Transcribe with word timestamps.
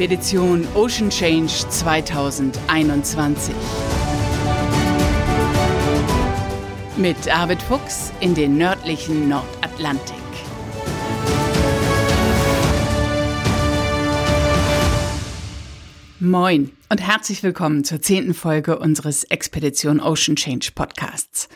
Expedition 0.00 0.66
Ocean 0.74 1.10
Change 1.10 1.68
2021. 1.68 3.54
Mit 6.96 7.28
Arvid 7.28 7.60
Fuchs 7.60 8.10
in 8.20 8.34
den 8.34 8.56
nördlichen 8.56 9.28
Nordatlantik. 9.28 10.16
Moin 16.18 16.72
und 16.88 17.02
herzlich 17.02 17.42
willkommen 17.42 17.84
zur 17.84 18.00
zehnten 18.00 18.32
Folge 18.32 18.78
unseres 18.78 19.24
Expedition 19.24 20.00
Ocean 20.00 20.36
Change 20.36 20.70
Podcasts. 20.74 21.50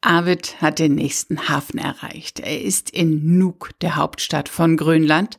Arvid 0.00 0.60
hat 0.60 0.80
den 0.80 0.96
nächsten 0.96 1.48
Hafen 1.48 1.78
erreicht. 1.78 2.40
Er 2.40 2.62
ist 2.62 2.90
in 2.90 3.38
Nuuk, 3.38 3.70
der 3.80 3.94
Hauptstadt 3.94 4.48
von 4.48 4.76
Grönland. 4.76 5.38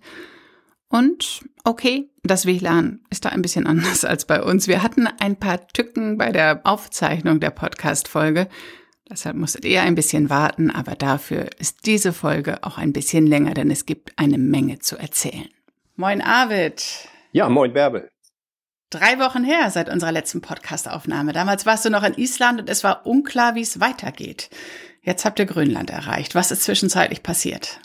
Und 0.87 1.41
okay, 1.65 2.09
das 2.27 2.45
WLAN 2.45 3.01
ist 3.09 3.25
da 3.25 3.29
ein 3.29 3.41
bisschen 3.41 3.67
anders 3.67 4.05
als 4.05 4.25
bei 4.25 4.41
uns. 4.41 4.67
Wir 4.67 4.83
hatten 4.83 5.07
ein 5.19 5.35
paar 5.35 5.67
Tücken 5.67 6.17
bei 6.17 6.31
der 6.31 6.61
Aufzeichnung 6.63 7.39
der 7.39 7.51
Podcast-Folge. 7.51 8.47
Deshalb 9.09 9.37
musstet 9.37 9.65
ihr 9.65 9.81
ein 9.81 9.95
bisschen 9.95 10.29
warten, 10.29 10.69
aber 10.69 10.95
dafür 10.95 11.49
ist 11.59 11.85
diese 11.85 12.11
Folge 12.11 12.63
auch 12.63 12.77
ein 12.77 12.93
bisschen 12.93 13.25
länger, 13.25 13.53
denn 13.53 13.71
es 13.71 13.85
gibt 13.85 14.11
eine 14.17 14.37
Menge 14.37 14.79
zu 14.79 14.97
erzählen. 14.97 15.47
Moin 15.95 16.21
Arvid. 16.21 16.83
Ja, 17.31 17.49
moin 17.49 17.73
Bärbel. 17.73 18.09
Drei 18.89 19.19
Wochen 19.19 19.43
her 19.43 19.69
seit 19.69 19.89
unserer 19.89 20.11
letzten 20.11 20.41
Podcastaufnahme. 20.41 21.33
Damals 21.33 21.65
warst 21.65 21.85
du 21.85 21.89
noch 21.89 22.03
in 22.03 22.13
Island 22.13 22.61
und 22.61 22.69
es 22.69 22.83
war 22.83 23.05
unklar, 23.05 23.55
wie 23.55 23.61
es 23.61 23.79
weitergeht. 23.79 24.49
Jetzt 25.01 25.25
habt 25.25 25.39
ihr 25.39 25.45
Grönland 25.45 25.89
erreicht. 25.89 26.35
Was 26.35 26.51
ist 26.51 26.63
zwischenzeitlich 26.63 27.23
passiert? 27.23 27.79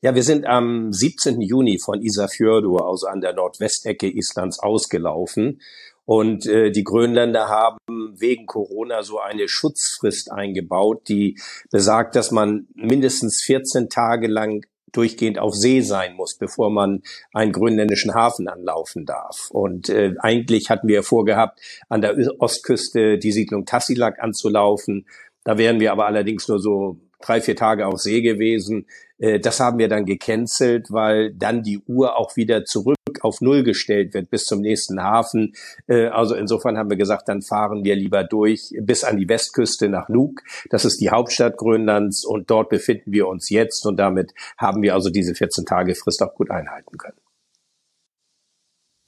Ja, 0.00 0.14
wir 0.14 0.22
sind 0.22 0.46
am 0.46 0.92
17. 0.92 1.40
Juni 1.40 1.78
von 1.78 2.02
Isafjordur, 2.02 2.88
also 2.88 3.06
an 3.06 3.20
der 3.20 3.34
Nordwestecke 3.34 4.08
Islands, 4.08 4.58
ausgelaufen. 4.58 5.60
Und 6.04 6.46
äh, 6.46 6.72
die 6.72 6.82
Grönländer 6.82 7.48
haben 7.48 7.78
wegen 8.18 8.46
Corona 8.46 9.02
so 9.02 9.20
eine 9.20 9.46
Schutzfrist 9.48 10.32
eingebaut, 10.32 11.08
die 11.08 11.38
besagt, 11.70 12.16
dass 12.16 12.32
man 12.32 12.66
mindestens 12.74 13.42
14 13.42 13.88
Tage 13.88 14.26
lang 14.26 14.64
durchgehend 14.92 15.38
auf 15.38 15.54
See 15.54 15.82
sein 15.82 16.14
muss, 16.14 16.36
bevor 16.36 16.70
man 16.70 17.02
einen 17.32 17.52
grönländischen 17.52 18.14
Hafen 18.14 18.48
anlaufen 18.48 19.06
darf. 19.06 19.50
Und 19.50 19.88
äh, 19.88 20.14
eigentlich 20.18 20.68
hatten 20.68 20.88
wir 20.88 21.02
vorgehabt, 21.02 21.60
an 21.88 22.00
der 22.00 22.16
Ostküste 22.38 23.18
die 23.18 23.32
Siedlung 23.32 23.64
Tassilak 23.64 24.20
anzulaufen. 24.20 25.06
Da 25.44 25.58
wären 25.58 25.80
wir 25.80 25.92
aber 25.92 26.06
allerdings 26.06 26.48
nur 26.48 26.58
so 26.58 26.98
drei, 27.20 27.40
vier 27.40 27.56
Tage 27.56 27.86
auf 27.86 27.98
See 27.98 28.22
gewesen. 28.22 28.86
Äh, 29.18 29.38
das 29.40 29.60
haben 29.60 29.78
wir 29.78 29.88
dann 29.88 30.04
gecancelt, 30.06 30.90
weil 30.90 31.32
dann 31.34 31.62
die 31.62 31.78
Uhr 31.86 32.16
auch 32.16 32.36
wieder 32.36 32.64
zurück 32.64 32.96
auf 33.20 33.40
Null 33.40 33.62
gestellt 33.62 34.14
wird 34.14 34.30
bis 34.30 34.44
zum 34.44 34.60
nächsten 34.60 35.02
Hafen. 35.02 35.54
Äh, 35.86 36.06
also 36.06 36.34
insofern 36.34 36.78
haben 36.78 36.90
wir 36.90 36.96
gesagt, 36.96 37.28
dann 37.28 37.42
fahren 37.42 37.84
wir 37.84 37.96
lieber 37.96 38.24
durch 38.24 38.72
bis 38.80 39.04
an 39.04 39.16
die 39.16 39.28
Westküste 39.28 39.88
nach 39.88 40.08
Nuuk. 40.08 40.42
Das 40.70 40.84
ist 40.84 41.00
die 41.00 41.10
Hauptstadt 41.10 41.56
Grönlands 41.56 42.24
und 42.24 42.50
dort 42.50 42.70
befinden 42.70 43.12
wir 43.12 43.28
uns 43.28 43.50
jetzt 43.50 43.86
und 43.86 43.96
damit 43.96 44.32
haben 44.56 44.82
wir 44.82 44.94
also 44.94 45.10
diese 45.10 45.34
14 45.34 45.66
Tage 45.66 45.94
Frist 45.94 46.22
auch 46.22 46.34
gut 46.34 46.50
einhalten 46.50 46.96
können. 46.96 47.18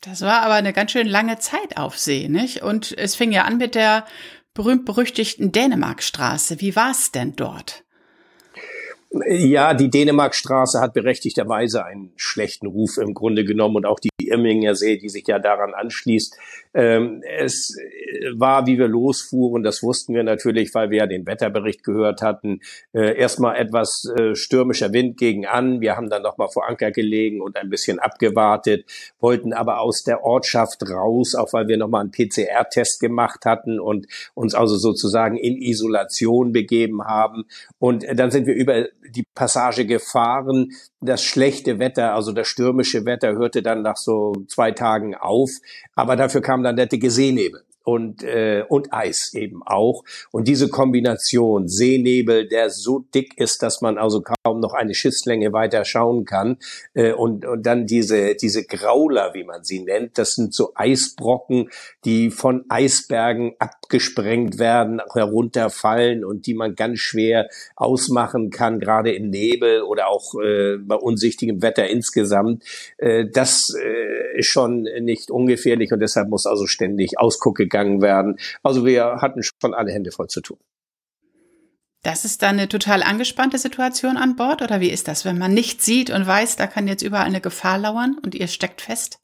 Das 0.01 0.21
war 0.23 0.43
aber 0.43 0.55
eine 0.55 0.73
ganz 0.73 0.91
schön 0.91 1.07
lange 1.07 1.39
Zeit 1.39 1.77
auf 1.77 1.97
See, 1.97 2.29
nicht? 2.29 2.63
Und 2.63 2.93
es 2.99 3.15
fing 3.15 3.31
ja 3.31 3.45
an 3.45 3.59
mit 3.59 3.77
der 3.77 4.05
berühmt-berüchtigten 4.53 5.53
Dänemarkstraße. 5.53 6.61
Wie 6.61 6.75
war 6.75 6.91
es 6.91 7.13
denn 7.13 7.37
dort? 7.37 7.85
Ja, 9.29 9.75
die 9.75 9.91
Dänemarkstraße 9.91 10.81
hat 10.81 10.95
berechtigterweise 10.95 11.85
einen 11.85 12.13
schlechten 12.17 12.67
Ruf 12.67 12.97
im 12.97 13.13
Grunde 13.13 13.45
genommen 13.45 13.77
und 13.77 13.87
auch 13.87 14.01
die 14.01 14.09
Irminger 14.19 14.75
See, 14.75 14.97
die 14.97 15.11
sich 15.11 15.27
ja 15.27 15.39
daran 15.39 15.75
anschließt. 15.75 16.39
Ähm, 16.73 17.23
es 17.39 17.77
war, 18.35 18.67
wie 18.67 18.79
wir 18.79 18.89
losfuhren, 18.89 19.63
das 19.63 19.83
wussten 19.83 20.15
wir 20.15 20.23
natürlich, 20.23 20.75
weil 20.75 20.89
wir 20.89 20.99
ja 20.99 21.07
den 21.07 21.27
Wetterbericht 21.27 21.85
gehört 21.85 22.23
hatten, 22.23 22.61
äh, 22.95 23.15
erstmal 23.19 23.57
etwas 23.57 24.11
äh, 24.17 24.35
stürmischer 24.35 24.95
Wind 24.95 25.19
gegen 25.19 25.45
an. 25.45 25.83
Wir 25.83 25.97
haben 25.97 26.09
dann 26.09 26.23
nochmal 26.23 26.49
vor 26.49 26.67
Anker 26.67 26.91
gelegen 26.91 27.43
und 27.43 27.57
ein 27.57 27.69
bisschen 27.69 27.99
abgewartet, 27.99 28.87
wollten 29.21 29.53
aber 29.53 29.81
aus 29.81 30.05
der 30.05 30.25
Ortschaft 30.25 30.89
raus, 30.89 31.35
auch 31.35 31.53
weil 31.53 31.69
wir 31.69 31.77
nochmal 31.77 32.01
einen 32.01 32.13
PCR-Test 32.13 33.01
gemacht 33.01 33.45
hatten 33.45 33.79
und 33.79 34.07
uns 34.33 34.55
also 34.55 34.77
sozusagen 34.77 35.37
in 35.37 35.61
Isolation 35.61 36.53
begeben 36.53 37.05
haben. 37.05 37.45
Und 37.79 38.07
dann 38.15 38.31
sind 38.31 38.47
wir 38.47 38.55
über 38.55 38.87
die 39.13 39.25
Passage 39.35 39.87
gefahren. 39.87 40.71
Das 41.01 41.23
schlechte 41.23 41.79
Wetter, 41.79 42.15
also 42.15 42.33
das 42.33 42.49
stürmische 42.49 43.05
Wetter, 43.05 43.33
hörte 43.33 43.63
dann 43.63 43.83
nach 43.83 43.97
so 43.97 44.33
zwei 44.49 44.73
Tagen 44.73 45.15
auf. 45.15 45.51
Aber 45.95 46.17
dafür 46.17 46.41
kam 46.41 46.63
dann 46.63 46.77
der 46.77 46.87
dicke 46.87 47.11
Seenebel 47.11 47.65
und, 47.85 48.23
äh, 48.23 48.65
und 48.69 48.93
Eis 48.93 49.33
eben 49.35 49.63
auch. 49.65 50.05
Und 50.31 50.49
diese 50.49 50.69
Kombination 50.69 51.69
Seenebel, 51.69 52.49
der 52.49 52.71
so 52.71 53.01
dick 53.15 53.39
ist, 53.39 53.63
dass 53.63 53.81
man 53.81 53.99
also 53.99 54.23
kaum 54.23 54.61
noch 54.61 54.75
eine 54.75 54.95
Schiffslänge 54.95 55.53
weiter 55.53 55.85
schauen 55.85 56.25
kann, 56.25 56.59
äh, 56.95 57.13
und, 57.13 57.45
und 57.45 57.67
dann 57.67 57.87
diese, 57.87 58.35
diese 58.35 58.65
Grauler, 58.65 59.35
wie 59.35 59.45
man 59.45 59.65
sie 59.65 59.81
nennt, 59.81 60.19
das 60.19 60.35
sind 60.35 60.55
so 60.55 60.73
Eisbrocken, 60.75 61.71
die 62.05 62.31
von 62.31 62.65
Eisbergen 62.69 63.55
abgesprengt 63.59 64.59
werden, 64.59 65.01
herunterfallen 65.13 66.25
und 66.25 66.47
die 66.47 66.55
man 66.55 66.75
ganz 66.75 66.99
schwer 66.99 67.49
ausmachen 67.77 68.51
kann, 68.51 68.81
gerade 68.81 69.13
im 69.13 69.31
Nebel 69.31 69.83
oder 69.83 70.09
auch 70.09 70.35
äh, 70.43 70.77
bei 70.79 70.97
unsichtigem 70.97 71.63
Wetter 71.63 71.89
insgesamt. 71.89 72.65
Äh, 72.99 73.27
das 73.33 73.75
äh, 73.81 74.39
ist 74.39 74.47
schon 74.47 74.83
nicht 75.01 75.31
ungefährlich 75.31 75.93
und 75.93 76.01
deshalb 76.01 76.29
muss 76.29 76.47
also 76.47 76.67
ständig 76.67 77.19
Ausguck 77.19 77.59
gegangen 77.73 78.01
werden. 78.01 78.39
Also 78.63 78.87
wir 78.87 79.17
hatten 79.21 79.43
schon 79.43 79.75
alle 79.75 79.91
Hände 79.91 80.13
voll 80.13 80.29
zu 80.29 80.41
tun. 80.41 80.59
Das 82.03 82.25
ist 82.25 82.43
dann 82.43 82.59
eine 82.59 82.69
total 82.69 83.03
angespannte 83.03 83.59
Situation 83.59 84.17
an 84.17 84.37
Bord 84.37 84.61
oder 84.61 84.81
wie 84.81 84.91
ist 84.91 85.07
das, 85.09 85.25
wenn 85.25 85.39
man 85.39 85.55
nichts 85.55 85.85
sieht 85.85 86.11
und 86.11 86.27
weiß, 86.27 86.57
da 86.57 86.67
kann 86.67 86.89
jetzt 86.89 87.03
überall 87.03 87.27
eine 87.27 87.41
Gefahr 87.41 87.79
lauern 87.79 88.17
und 88.23 88.35
ihr 88.35 88.49
steckt 88.49 88.81
fest? 88.81 89.22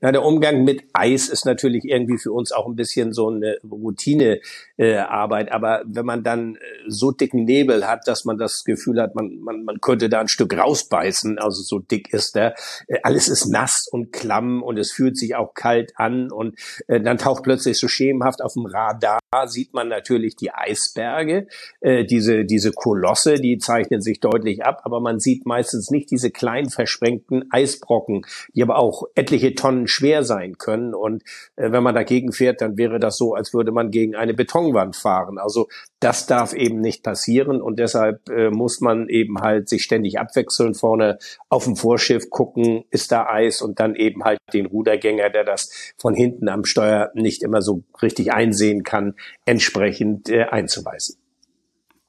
Na, 0.00 0.12
der 0.12 0.24
Umgang 0.24 0.64
mit 0.64 0.84
Eis 0.92 1.28
ist 1.28 1.44
natürlich 1.46 1.84
irgendwie 1.84 2.18
für 2.18 2.32
uns 2.32 2.52
auch 2.52 2.66
ein 2.66 2.76
bisschen 2.76 3.12
so 3.12 3.28
eine 3.28 3.58
Routinearbeit. 3.62 5.48
Äh, 5.48 5.50
Aber 5.50 5.82
wenn 5.86 6.06
man 6.06 6.22
dann 6.22 6.56
äh, 6.56 6.58
so 6.88 7.10
dicken 7.10 7.44
Nebel 7.44 7.86
hat, 7.86 8.06
dass 8.06 8.24
man 8.24 8.38
das 8.38 8.64
Gefühl 8.64 9.00
hat, 9.00 9.14
man, 9.14 9.40
man, 9.40 9.64
man 9.64 9.80
könnte 9.80 10.08
da 10.08 10.20
ein 10.20 10.28
Stück 10.28 10.56
rausbeißen, 10.56 11.38
also 11.38 11.62
so 11.62 11.78
dick 11.78 12.12
ist 12.12 12.34
der, 12.34 12.54
äh, 12.88 12.98
alles 13.02 13.28
ist 13.28 13.46
nass 13.46 13.86
und 13.90 14.12
klamm 14.12 14.62
und 14.62 14.78
es 14.78 14.92
fühlt 14.92 15.16
sich 15.16 15.34
auch 15.34 15.54
kalt 15.54 15.92
an 15.96 16.30
und 16.30 16.58
äh, 16.88 17.00
dann 17.00 17.18
taucht 17.18 17.42
plötzlich 17.42 17.78
so 17.78 17.88
schemenhaft 17.88 18.42
auf 18.42 18.54
dem 18.54 18.66
Radar 18.66 19.18
sieht 19.46 19.74
man 19.74 19.88
natürlich 19.88 20.36
die 20.36 20.52
Eisberge, 20.52 21.46
äh, 21.80 22.04
diese, 22.04 22.44
diese 22.44 22.72
Kolosse, 22.72 23.34
die 23.34 23.58
zeichnen 23.58 24.00
sich 24.00 24.20
deutlich 24.20 24.64
ab, 24.64 24.82
aber 24.84 25.00
man 25.00 25.18
sieht 25.20 25.46
meistens 25.46 25.90
nicht 25.90 26.10
diese 26.10 26.30
klein 26.30 26.70
versprengten 26.70 27.44
Eisbrocken, 27.50 28.24
die 28.54 28.62
aber 28.62 28.78
auch 28.78 29.04
etliche 29.14 29.54
Tonnen 29.54 29.86
schwer 29.86 30.24
sein 30.24 30.58
können. 30.58 30.94
Und 30.94 31.22
äh, 31.56 31.72
wenn 31.72 31.82
man 31.82 31.94
dagegen 31.94 32.32
fährt, 32.32 32.60
dann 32.60 32.76
wäre 32.76 32.98
das 32.98 33.16
so, 33.16 33.34
als 33.34 33.52
würde 33.52 33.72
man 33.72 33.90
gegen 33.90 34.14
eine 34.14 34.34
Betonwand 34.34 34.96
fahren. 34.96 35.38
Also 35.38 35.68
das 36.00 36.26
darf 36.26 36.52
eben 36.52 36.80
nicht 36.80 37.02
passieren 37.02 37.62
und 37.62 37.78
deshalb 37.78 38.28
äh, 38.28 38.50
muss 38.50 38.80
man 38.80 39.08
eben 39.08 39.40
halt 39.40 39.68
sich 39.68 39.82
ständig 39.82 40.18
abwechseln 40.18 40.74
vorne 40.74 41.18
auf 41.48 41.64
dem 41.64 41.76
Vorschiff 41.76 42.28
gucken, 42.28 42.84
ist 42.90 43.10
da 43.10 43.26
Eis 43.26 43.62
und 43.62 43.80
dann 43.80 43.94
eben 43.94 44.22
halt 44.24 44.38
den 44.52 44.66
Rudergänger, 44.66 45.30
der 45.30 45.44
das 45.44 45.94
von 45.96 46.14
hinten 46.14 46.48
am 46.48 46.64
Steuer 46.64 47.10
nicht 47.14 47.42
immer 47.42 47.62
so 47.62 47.84
richtig 48.02 48.32
einsehen 48.32 48.82
kann, 48.82 49.14
entsprechend 49.44 50.28
äh, 50.28 50.44
einzuweisen. 50.44 51.16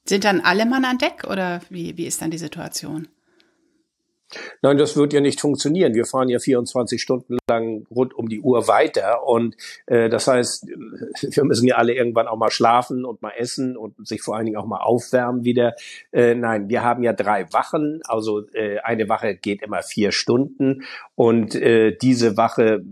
Sind 0.08 0.24
dann 0.24 0.42
alle 0.42 0.66
Mann 0.66 0.86
an 0.86 0.98
Deck 0.98 1.26
oder 1.30 1.62
wie, 1.70 1.98
wie 1.98 2.06
ist 2.06 2.22
dann 2.22 2.32
die 2.32 2.38
Situation? 2.38 3.08
Nein, 4.62 4.78
das 4.78 4.98
wird 4.98 5.14
ja 5.14 5.22
nicht 5.22 5.40
funktionieren. 5.40 5.94
Wir 5.94 6.06
fahren 6.06 6.30
ja 6.30 6.40
24 6.40 7.02
Stunden 7.02 7.38
lang 7.50 7.86
rund 7.90 8.14
um 8.14 8.28
die 8.28 8.42
Uhr 8.42 8.68
weiter 8.68 9.26
und 9.26 9.56
äh, 9.86 10.10
das 10.10 10.28
heißt, 10.28 10.68
wir 11.36 11.44
müssen 11.44 11.68
ja 11.68 11.76
alle 11.76 11.94
irgendwann 11.94 12.28
auch 12.28 12.38
mal 12.38 12.52
schlafen 12.52 13.06
und 13.06 13.22
mal 13.22 13.34
essen 13.38 13.78
und 13.78 14.08
sich 14.08 14.22
vor 14.22 14.36
allen 14.36 14.46
Dingen 14.46 14.58
auch 14.58 14.66
mal 14.66 14.82
aufwärmen 14.82 15.44
wieder. 15.44 15.76
Äh, 16.12 16.36
nein, 16.36 16.70
wir 16.70 16.84
haben 16.84 17.04
ja 17.04 17.14
drei 17.14 17.52
Wachen, 17.54 18.02
also 18.06 18.48
äh, 18.54 18.80
eine 18.80 19.08
Wache 19.10 19.36
geht 19.36 19.62
immer 19.62 19.84
vier 19.84 20.12
Stunden 20.12 20.84
und 21.16 21.56
äh, 21.56 21.96
diese 21.96 22.36
Wache 22.36 22.84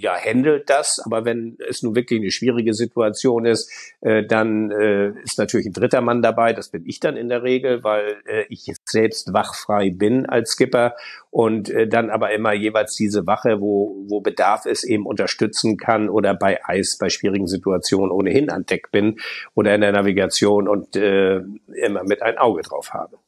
ja, 0.00 0.16
handelt 0.16 0.70
das. 0.70 1.00
Aber 1.04 1.24
wenn 1.24 1.56
es 1.68 1.82
nun 1.82 1.94
wirklich 1.94 2.20
eine 2.20 2.30
schwierige 2.30 2.74
Situation 2.74 3.44
ist, 3.44 3.70
äh, 4.00 4.24
dann 4.24 4.70
äh, 4.70 5.10
ist 5.22 5.38
natürlich 5.38 5.66
ein 5.66 5.72
dritter 5.72 6.00
Mann 6.00 6.22
dabei. 6.22 6.52
Das 6.52 6.70
bin 6.70 6.84
ich 6.86 7.00
dann 7.00 7.16
in 7.16 7.28
der 7.28 7.42
Regel, 7.42 7.84
weil 7.84 8.16
äh, 8.26 8.44
ich 8.48 8.72
selbst 8.84 9.32
wachfrei 9.32 9.90
bin 9.90 10.26
als 10.26 10.52
Skipper 10.52 10.94
und 11.30 11.70
äh, 11.70 11.88
dann 11.88 12.10
aber 12.10 12.32
immer 12.32 12.52
jeweils 12.52 12.94
diese 12.94 13.26
Wache, 13.26 13.60
wo, 13.60 14.04
wo 14.08 14.20
Bedarf 14.20 14.66
ist, 14.66 14.84
eben 14.84 15.06
unterstützen 15.06 15.76
kann 15.76 16.08
oder 16.08 16.34
bei 16.34 16.64
Eis, 16.64 16.96
bei 16.98 17.08
schwierigen 17.08 17.46
Situationen 17.46 18.10
ohnehin 18.10 18.50
an 18.50 18.64
Deck 18.64 18.90
bin 18.90 19.20
oder 19.54 19.74
in 19.74 19.80
der 19.80 19.92
Navigation 19.92 20.68
und 20.68 20.96
äh, 20.96 21.40
immer 21.82 22.04
mit 22.04 22.22
ein 22.22 22.38
Auge 22.38 22.62
drauf 22.62 22.92
habe. 22.92 23.18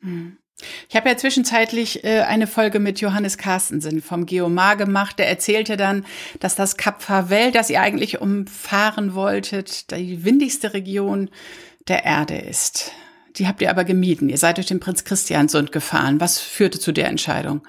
Hm. 0.00 0.38
Ich 0.88 0.96
habe 0.96 1.08
ja 1.08 1.16
zwischenzeitlich 1.16 2.04
äh, 2.04 2.20
eine 2.20 2.46
Folge 2.46 2.78
mit 2.78 3.00
Johannes 3.00 3.38
Carstensen 3.38 4.02
vom 4.02 4.26
Geomar 4.26 4.76
gemacht. 4.76 5.18
Der 5.18 5.28
erzählte 5.28 5.76
dann, 5.76 6.06
dass 6.40 6.54
das 6.54 6.76
Kap 6.76 7.02
Farvel, 7.02 7.50
das 7.50 7.70
ihr 7.70 7.80
eigentlich 7.80 8.20
umfahren 8.20 9.14
wolltet, 9.14 9.90
die 9.90 10.24
windigste 10.24 10.72
Region 10.74 11.30
der 11.88 12.04
Erde 12.04 12.36
ist. 12.36 12.92
Die 13.36 13.48
habt 13.48 13.60
ihr 13.62 13.70
aber 13.70 13.84
gemieden. 13.84 14.28
Ihr 14.28 14.38
seid 14.38 14.58
durch 14.58 14.68
den 14.68 14.80
Prinz 14.80 15.04
Christiansund 15.04 15.72
gefahren. 15.72 16.20
Was 16.20 16.38
führte 16.38 16.78
zu 16.78 16.92
der 16.92 17.08
Entscheidung? 17.08 17.62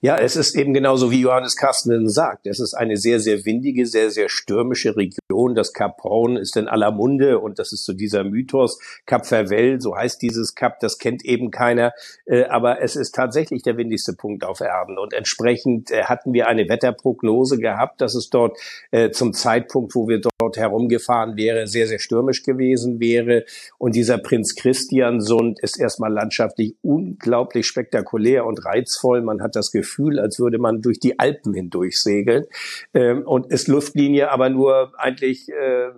Ja, 0.00 0.18
es 0.18 0.36
ist 0.36 0.56
eben 0.56 0.74
genauso 0.74 1.10
wie 1.10 1.20
Johannes 1.20 1.56
Carsten 1.56 2.08
sagt. 2.08 2.46
Es 2.46 2.58
ist 2.58 2.74
eine 2.74 2.96
sehr, 2.96 3.20
sehr 3.20 3.44
windige, 3.44 3.86
sehr, 3.86 4.10
sehr 4.10 4.28
stürmische 4.28 4.96
Region. 4.96 5.54
Das 5.54 5.72
Kap 5.72 6.02
Horn 6.02 6.36
ist 6.36 6.56
in 6.56 6.68
aller 6.68 6.90
Munde 6.90 7.38
und 7.38 7.58
das 7.58 7.72
ist 7.72 7.84
so 7.84 7.92
dieser 7.92 8.24
Mythos. 8.24 8.78
Kap 9.06 9.26
Vervel, 9.26 9.80
so 9.80 9.96
heißt 9.96 10.20
dieses 10.20 10.54
Kap, 10.54 10.80
das 10.80 10.98
kennt 10.98 11.24
eben 11.24 11.50
keiner. 11.50 11.92
Äh, 12.26 12.44
aber 12.44 12.82
es 12.82 12.96
ist 12.96 13.14
tatsächlich 13.14 13.62
der 13.62 13.76
windigste 13.76 14.14
Punkt 14.14 14.44
auf 14.44 14.60
Erden 14.60 14.98
und 14.98 15.12
entsprechend 15.12 15.90
äh, 15.90 16.04
hatten 16.04 16.32
wir 16.32 16.48
eine 16.48 16.68
Wetterprognose 16.68 17.58
gehabt, 17.58 18.00
dass 18.00 18.14
es 18.14 18.30
dort 18.30 18.58
äh, 18.90 19.10
zum 19.10 19.32
Zeitpunkt, 19.32 19.94
wo 19.94 20.08
wir 20.08 20.20
dort 20.20 20.56
herumgefahren 20.56 21.36
wäre, 21.36 21.66
sehr, 21.66 21.86
sehr 21.86 21.98
stürmisch 21.98 22.42
gewesen 22.42 22.98
wäre. 23.00 23.44
Und 23.78 23.94
dieser 23.94 24.18
Prinz 24.18 24.56
Christiansund 24.56 25.60
ist 25.60 25.78
erstmal 25.78 26.12
landschaftlich 26.12 26.74
unglaublich 26.82 27.66
spektakulär 27.66 28.44
und 28.44 28.64
reizvoll. 28.64 29.22
Man 29.22 29.42
hat 29.42 29.51
hat 29.52 29.56
das 29.56 29.70
Gefühl, 29.70 30.18
als 30.18 30.38
würde 30.38 30.58
man 30.58 30.80
durch 30.80 30.98
die 30.98 31.18
Alpen 31.18 31.54
hindurch 31.54 32.00
segeln. 32.00 32.46
Ähm, 32.94 33.22
und 33.26 33.46
ist 33.46 33.68
Luftlinie 33.68 34.30
aber 34.30 34.48
nur 34.48 34.92
eigentlich 34.98 35.48
äh, 35.50 35.90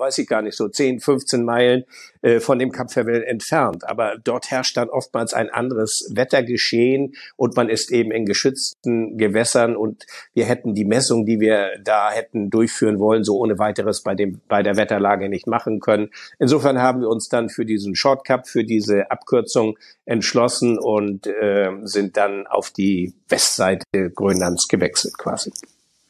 weiß 0.00 0.18
ich 0.18 0.26
gar 0.26 0.42
nicht, 0.42 0.56
so 0.56 0.68
10, 0.68 1.00
15 1.00 1.44
Meilen 1.44 1.84
äh, 2.22 2.40
von 2.40 2.58
dem 2.58 2.72
Kap 2.72 2.94
entfernt. 2.96 3.88
Aber 3.88 4.16
dort 4.22 4.50
herrscht 4.50 4.76
dann 4.76 4.88
oftmals 4.88 5.32
ein 5.32 5.50
anderes 5.50 6.10
Wettergeschehen 6.12 7.14
und 7.36 7.56
man 7.56 7.68
ist 7.68 7.92
eben 7.92 8.10
in 8.10 8.24
geschützten 8.24 9.16
Gewässern 9.16 9.76
und 9.76 10.04
wir 10.34 10.46
hätten 10.46 10.74
die 10.74 10.84
Messung, 10.84 11.24
die 11.26 11.40
wir 11.40 11.78
da 11.82 12.10
hätten 12.10 12.50
durchführen 12.50 12.98
wollen, 12.98 13.22
so 13.22 13.38
ohne 13.38 13.58
weiteres 13.58 14.02
bei 14.02 14.14
dem, 14.14 14.40
bei 14.48 14.62
der 14.62 14.76
Wetterlage 14.76 15.28
nicht 15.28 15.46
machen 15.46 15.80
können. 15.80 16.10
Insofern 16.38 16.78
haben 16.80 17.00
wir 17.02 17.08
uns 17.08 17.28
dann 17.28 17.48
für 17.48 17.64
diesen 17.64 17.94
Shortcup, 17.94 18.48
für 18.48 18.64
diese 18.64 19.10
Abkürzung 19.10 19.78
entschlossen 20.04 20.78
und 20.78 21.26
äh, 21.26 21.70
sind 21.82 22.16
dann 22.16 22.46
auf 22.46 22.70
die 22.70 23.14
Westseite 23.28 24.10
Grönlands 24.14 24.68
gewechselt 24.68 25.16
quasi. 25.18 25.52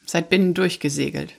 Seid 0.07 0.31
binnen 0.31 0.55
durchgesegelt. 0.55 1.35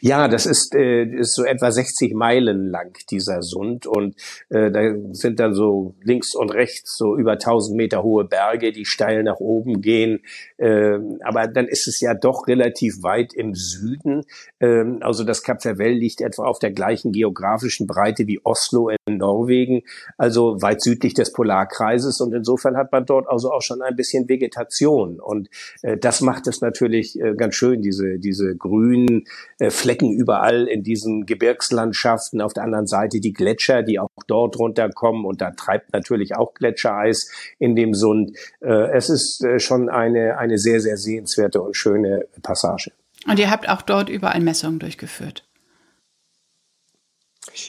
Ja, 0.00 0.28
das 0.28 0.46
ist, 0.46 0.74
äh, 0.74 1.04
ist 1.04 1.34
so 1.34 1.44
etwa 1.44 1.70
60 1.70 2.14
Meilen 2.14 2.70
lang, 2.70 2.92
dieser 3.10 3.42
Sund. 3.42 3.86
Und 3.86 4.16
äh, 4.48 4.70
da 4.70 4.94
sind 5.12 5.40
dann 5.40 5.54
so 5.54 5.94
links 6.02 6.34
und 6.34 6.50
rechts 6.50 6.96
so 6.96 7.16
über 7.16 7.32
1000 7.32 7.76
Meter 7.76 8.02
hohe 8.02 8.24
Berge, 8.24 8.72
die 8.72 8.84
steil 8.84 9.22
nach 9.22 9.40
oben 9.40 9.80
gehen. 9.80 10.20
Äh, 10.56 10.98
aber 11.22 11.46
dann 11.48 11.66
ist 11.66 11.88
es 11.88 12.00
ja 12.00 12.14
doch 12.14 12.46
relativ 12.46 13.02
weit 13.02 13.34
im 13.34 13.54
Süden. 13.54 14.24
Äh, 14.58 14.84
also 15.00 15.24
das 15.24 15.42
Kap 15.42 15.62
Vervel 15.62 15.92
liegt 15.92 16.20
etwa 16.20 16.44
auf 16.44 16.58
der 16.58 16.70
gleichen 16.72 17.12
geografischen 17.12 17.86
Breite 17.86 18.26
wie 18.26 18.40
Oslo 18.44 18.90
in 18.90 19.18
Norwegen, 19.18 19.82
also 20.16 20.60
weit 20.62 20.82
südlich 20.82 21.14
des 21.14 21.32
Polarkreises. 21.32 22.20
Und 22.20 22.34
insofern 22.34 22.76
hat 22.76 22.92
man 22.92 23.06
dort 23.06 23.28
also 23.28 23.52
auch 23.52 23.62
schon 23.62 23.82
ein 23.82 23.96
bisschen 23.96 24.28
Vegetation. 24.28 25.20
Und 25.20 25.48
äh, 25.82 25.96
das 25.96 26.20
macht 26.20 26.46
es 26.46 26.60
natürlich 26.60 27.20
äh, 27.20 27.34
ganz 27.34 27.54
schön, 27.54 27.82
diese, 27.82 28.18
diese 28.18 28.56
grünen 28.56 29.24
äh, 29.58 29.67
Flecken 29.70 30.12
überall 30.12 30.66
in 30.68 30.82
diesen 30.82 31.26
Gebirgslandschaften. 31.26 32.40
Auf 32.40 32.52
der 32.52 32.64
anderen 32.64 32.86
Seite 32.86 33.20
die 33.20 33.32
Gletscher, 33.32 33.82
die 33.82 33.98
auch 33.98 34.08
dort 34.26 34.58
runterkommen. 34.58 35.24
Und 35.24 35.40
da 35.40 35.50
treibt 35.52 35.92
natürlich 35.92 36.36
auch 36.36 36.54
Gletschereis 36.54 37.30
in 37.58 37.76
dem 37.76 37.94
Sund. 37.94 38.36
Äh, 38.60 38.90
es 38.96 39.08
ist 39.08 39.44
äh, 39.44 39.58
schon 39.58 39.88
eine, 39.88 40.38
eine 40.38 40.58
sehr, 40.58 40.80
sehr 40.80 40.96
sehenswerte 40.96 41.60
und 41.60 41.76
schöne 41.76 42.26
Passage. 42.42 42.92
Und 43.26 43.38
ihr 43.38 43.50
habt 43.50 43.68
auch 43.68 43.82
dort 43.82 44.08
überall 44.08 44.40
Messungen 44.40 44.78
durchgeführt? 44.78 45.47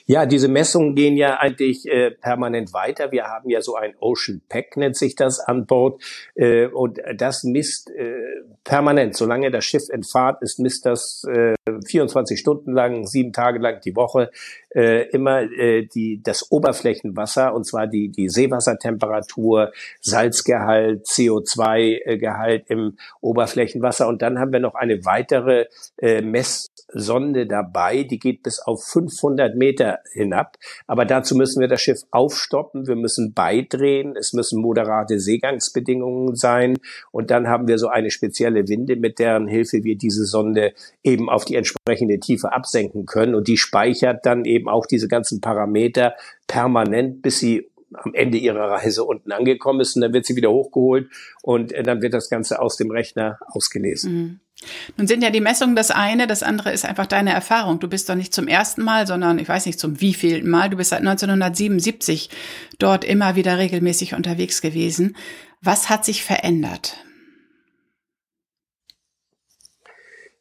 Ja, 0.05 0.25
diese 0.25 0.47
Messungen 0.47 0.95
gehen 0.95 1.17
ja 1.17 1.37
eigentlich 1.37 1.87
äh, 1.87 2.11
permanent 2.11 2.73
weiter. 2.73 3.11
Wir 3.11 3.25
haben 3.25 3.49
ja 3.49 3.61
so 3.61 3.75
ein 3.75 3.93
Ocean 3.99 4.41
Pack, 4.49 4.77
nennt 4.77 4.97
sich 4.97 5.15
das, 5.15 5.39
an 5.39 5.65
Bord. 5.65 6.01
Äh, 6.35 6.67
und 6.67 6.99
das 7.15 7.43
misst 7.43 7.89
äh, 7.91 8.13
permanent. 8.63 9.15
Solange 9.15 9.51
das 9.51 9.65
Schiff 9.65 9.89
in 9.89 10.03
Fahrt 10.03 10.41
ist, 10.41 10.59
misst 10.59 10.85
das 10.85 11.25
äh, 11.25 11.55
24 11.87 12.39
Stunden 12.39 12.71
lang, 12.71 13.05
sieben 13.05 13.33
Tage 13.33 13.59
lang 13.59 13.81
die 13.81 13.95
Woche 13.95 14.31
äh, 14.75 15.10
immer 15.10 15.42
äh, 15.42 15.86
die, 15.86 16.21
das 16.21 16.51
Oberflächenwasser, 16.51 17.54
und 17.54 17.66
zwar 17.66 17.88
die, 17.88 18.10
die 18.10 18.30
Seewassertemperatur, 18.30 19.71
Salzgehalt, 20.01 21.06
CO2-Gehalt 21.06 22.66
im 22.68 22.98
Oberflächenwasser. 23.21 24.07
Und 24.07 24.21
dann 24.21 24.39
haben 24.39 24.51
wir 24.54 24.60
noch 24.60 24.75
eine 24.75 25.06
weitere 25.06 25.66
äh, 25.98 26.21
Messsonde 26.21 27.48
dabei, 27.48 28.04
die 28.04 28.19
geht 28.19 28.44
bis 28.44 28.60
auf 28.60 28.83
500 28.83 29.56
Meter 29.56 30.00
hinab. 30.13 30.57
Aber 30.88 31.06
dazu 31.06 31.36
müssen 31.36 31.62
wir 31.62 31.68
das 31.68 31.81
Schiff 31.81 32.01
aufstoppen, 32.12 32.88
wir 32.88 32.95
müssen 32.95 33.33
beidrehen, 33.33 34.15
es 34.18 34.33
müssen 34.33 34.62
moderate 34.62 35.19
Seegangsbedingungen 35.19 36.36
sein. 36.36 36.77
Und 37.12 37.31
dann 37.31 37.48
haben 37.48 37.68
wir 37.68 37.77
so 37.77 37.88
eine 37.88 38.12
spezielle 38.12 38.68
Winde, 38.68 38.95
mit 38.95 39.19
deren 39.19 39.48
Hilfe 39.48 39.83
wir 39.83 39.98
diese 39.98 40.25
Sonde 40.25 40.74
eben 41.04 41.30
auf 41.30 41.45
die 41.45 41.56
entsprechende 41.56 42.19
Tiefe 42.19 42.51
absenken 42.51 43.06
können. 43.06 43.36
Und 43.36 43.48
die 43.48 43.57
speichert 43.57 44.25
dann 44.25 44.45
eben 44.45 44.58
auch 44.67 44.85
diese 44.85 45.07
ganzen 45.07 45.41
Parameter 45.41 46.15
permanent, 46.47 47.21
bis 47.21 47.39
sie 47.39 47.69
am 47.94 48.13
Ende 48.13 48.38
ihrer 48.38 48.69
Reise 48.69 49.03
unten 49.03 49.31
angekommen 49.31 49.81
ist 49.81 49.95
und 49.95 50.01
dann 50.01 50.13
wird 50.13 50.25
sie 50.25 50.35
wieder 50.35 50.51
hochgeholt 50.51 51.09
und 51.41 51.71
äh, 51.71 51.83
dann 51.83 52.01
wird 52.01 52.13
das 52.13 52.29
Ganze 52.29 52.61
aus 52.61 52.77
dem 52.77 52.91
Rechner 52.91 53.39
ausgelesen. 53.47 54.13
Mhm. 54.13 54.39
Nun 54.97 55.07
sind 55.07 55.23
ja 55.23 55.29
die 55.29 55.39
Messungen 55.39 55.75
das 55.75 55.89
eine, 55.89 56.27
das 56.27 56.44
andere 56.44 56.73
ist 56.73 56.85
einfach 56.85 57.06
deine 57.06 57.31
Erfahrung. 57.31 57.79
Du 57.79 57.88
bist 57.88 58.09
doch 58.09 58.15
nicht 58.15 58.33
zum 58.33 58.47
ersten 58.47 58.83
Mal, 58.83 59.07
sondern 59.07 59.39
ich 59.39 59.47
weiß 59.47 59.65
nicht 59.65 59.79
zum 59.79 60.01
wievielten 60.01 60.50
Mal. 60.50 60.69
Du 60.69 60.75
bist 60.75 60.89
seit 60.89 61.00
1977 61.00 62.29
dort 62.77 63.05
immer 63.05 63.38
wieder 63.38 63.57
regelmäßig 63.57 64.15
unterwegs 64.15 64.62
gewesen. 64.62 65.15
Was 65.62 65.89
hat 65.89 66.03
sich 66.03 66.23
verändert? 66.23 66.97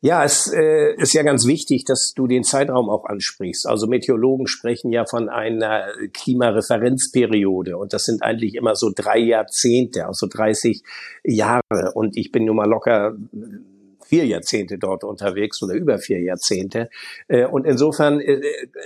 Ja, 0.00 0.22
es 0.22 0.52
äh, 0.52 0.94
ist 0.96 1.12
ja 1.12 1.24
ganz 1.24 1.44
wichtig, 1.44 1.84
dass 1.84 2.12
du 2.14 2.28
den 2.28 2.44
Zeitraum 2.44 2.88
auch 2.88 3.04
ansprichst. 3.04 3.66
Also 3.66 3.88
Meteorologen 3.88 4.46
sprechen 4.46 4.92
ja 4.92 5.04
von 5.04 5.28
einer 5.28 5.88
Klimareferenzperiode 6.12 7.76
und 7.76 7.92
das 7.92 8.04
sind 8.04 8.22
eigentlich 8.22 8.54
immer 8.54 8.76
so 8.76 8.92
drei 8.94 9.18
Jahrzehnte, 9.18 10.06
also 10.06 10.28
30 10.30 10.84
Jahre. 11.24 11.92
Und 11.94 12.16
ich 12.16 12.30
bin 12.30 12.44
nun 12.44 12.56
mal 12.56 12.68
locker 12.68 13.16
vier 14.08 14.26
Jahrzehnte 14.26 14.78
dort 14.78 15.04
unterwegs 15.04 15.62
oder 15.62 15.74
über 15.74 15.98
vier 15.98 16.20
Jahrzehnte. 16.20 16.88
Äh, 17.28 17.44
und 17.44 17.66
insofern 17.66 18.20
äh, 18.20 18.40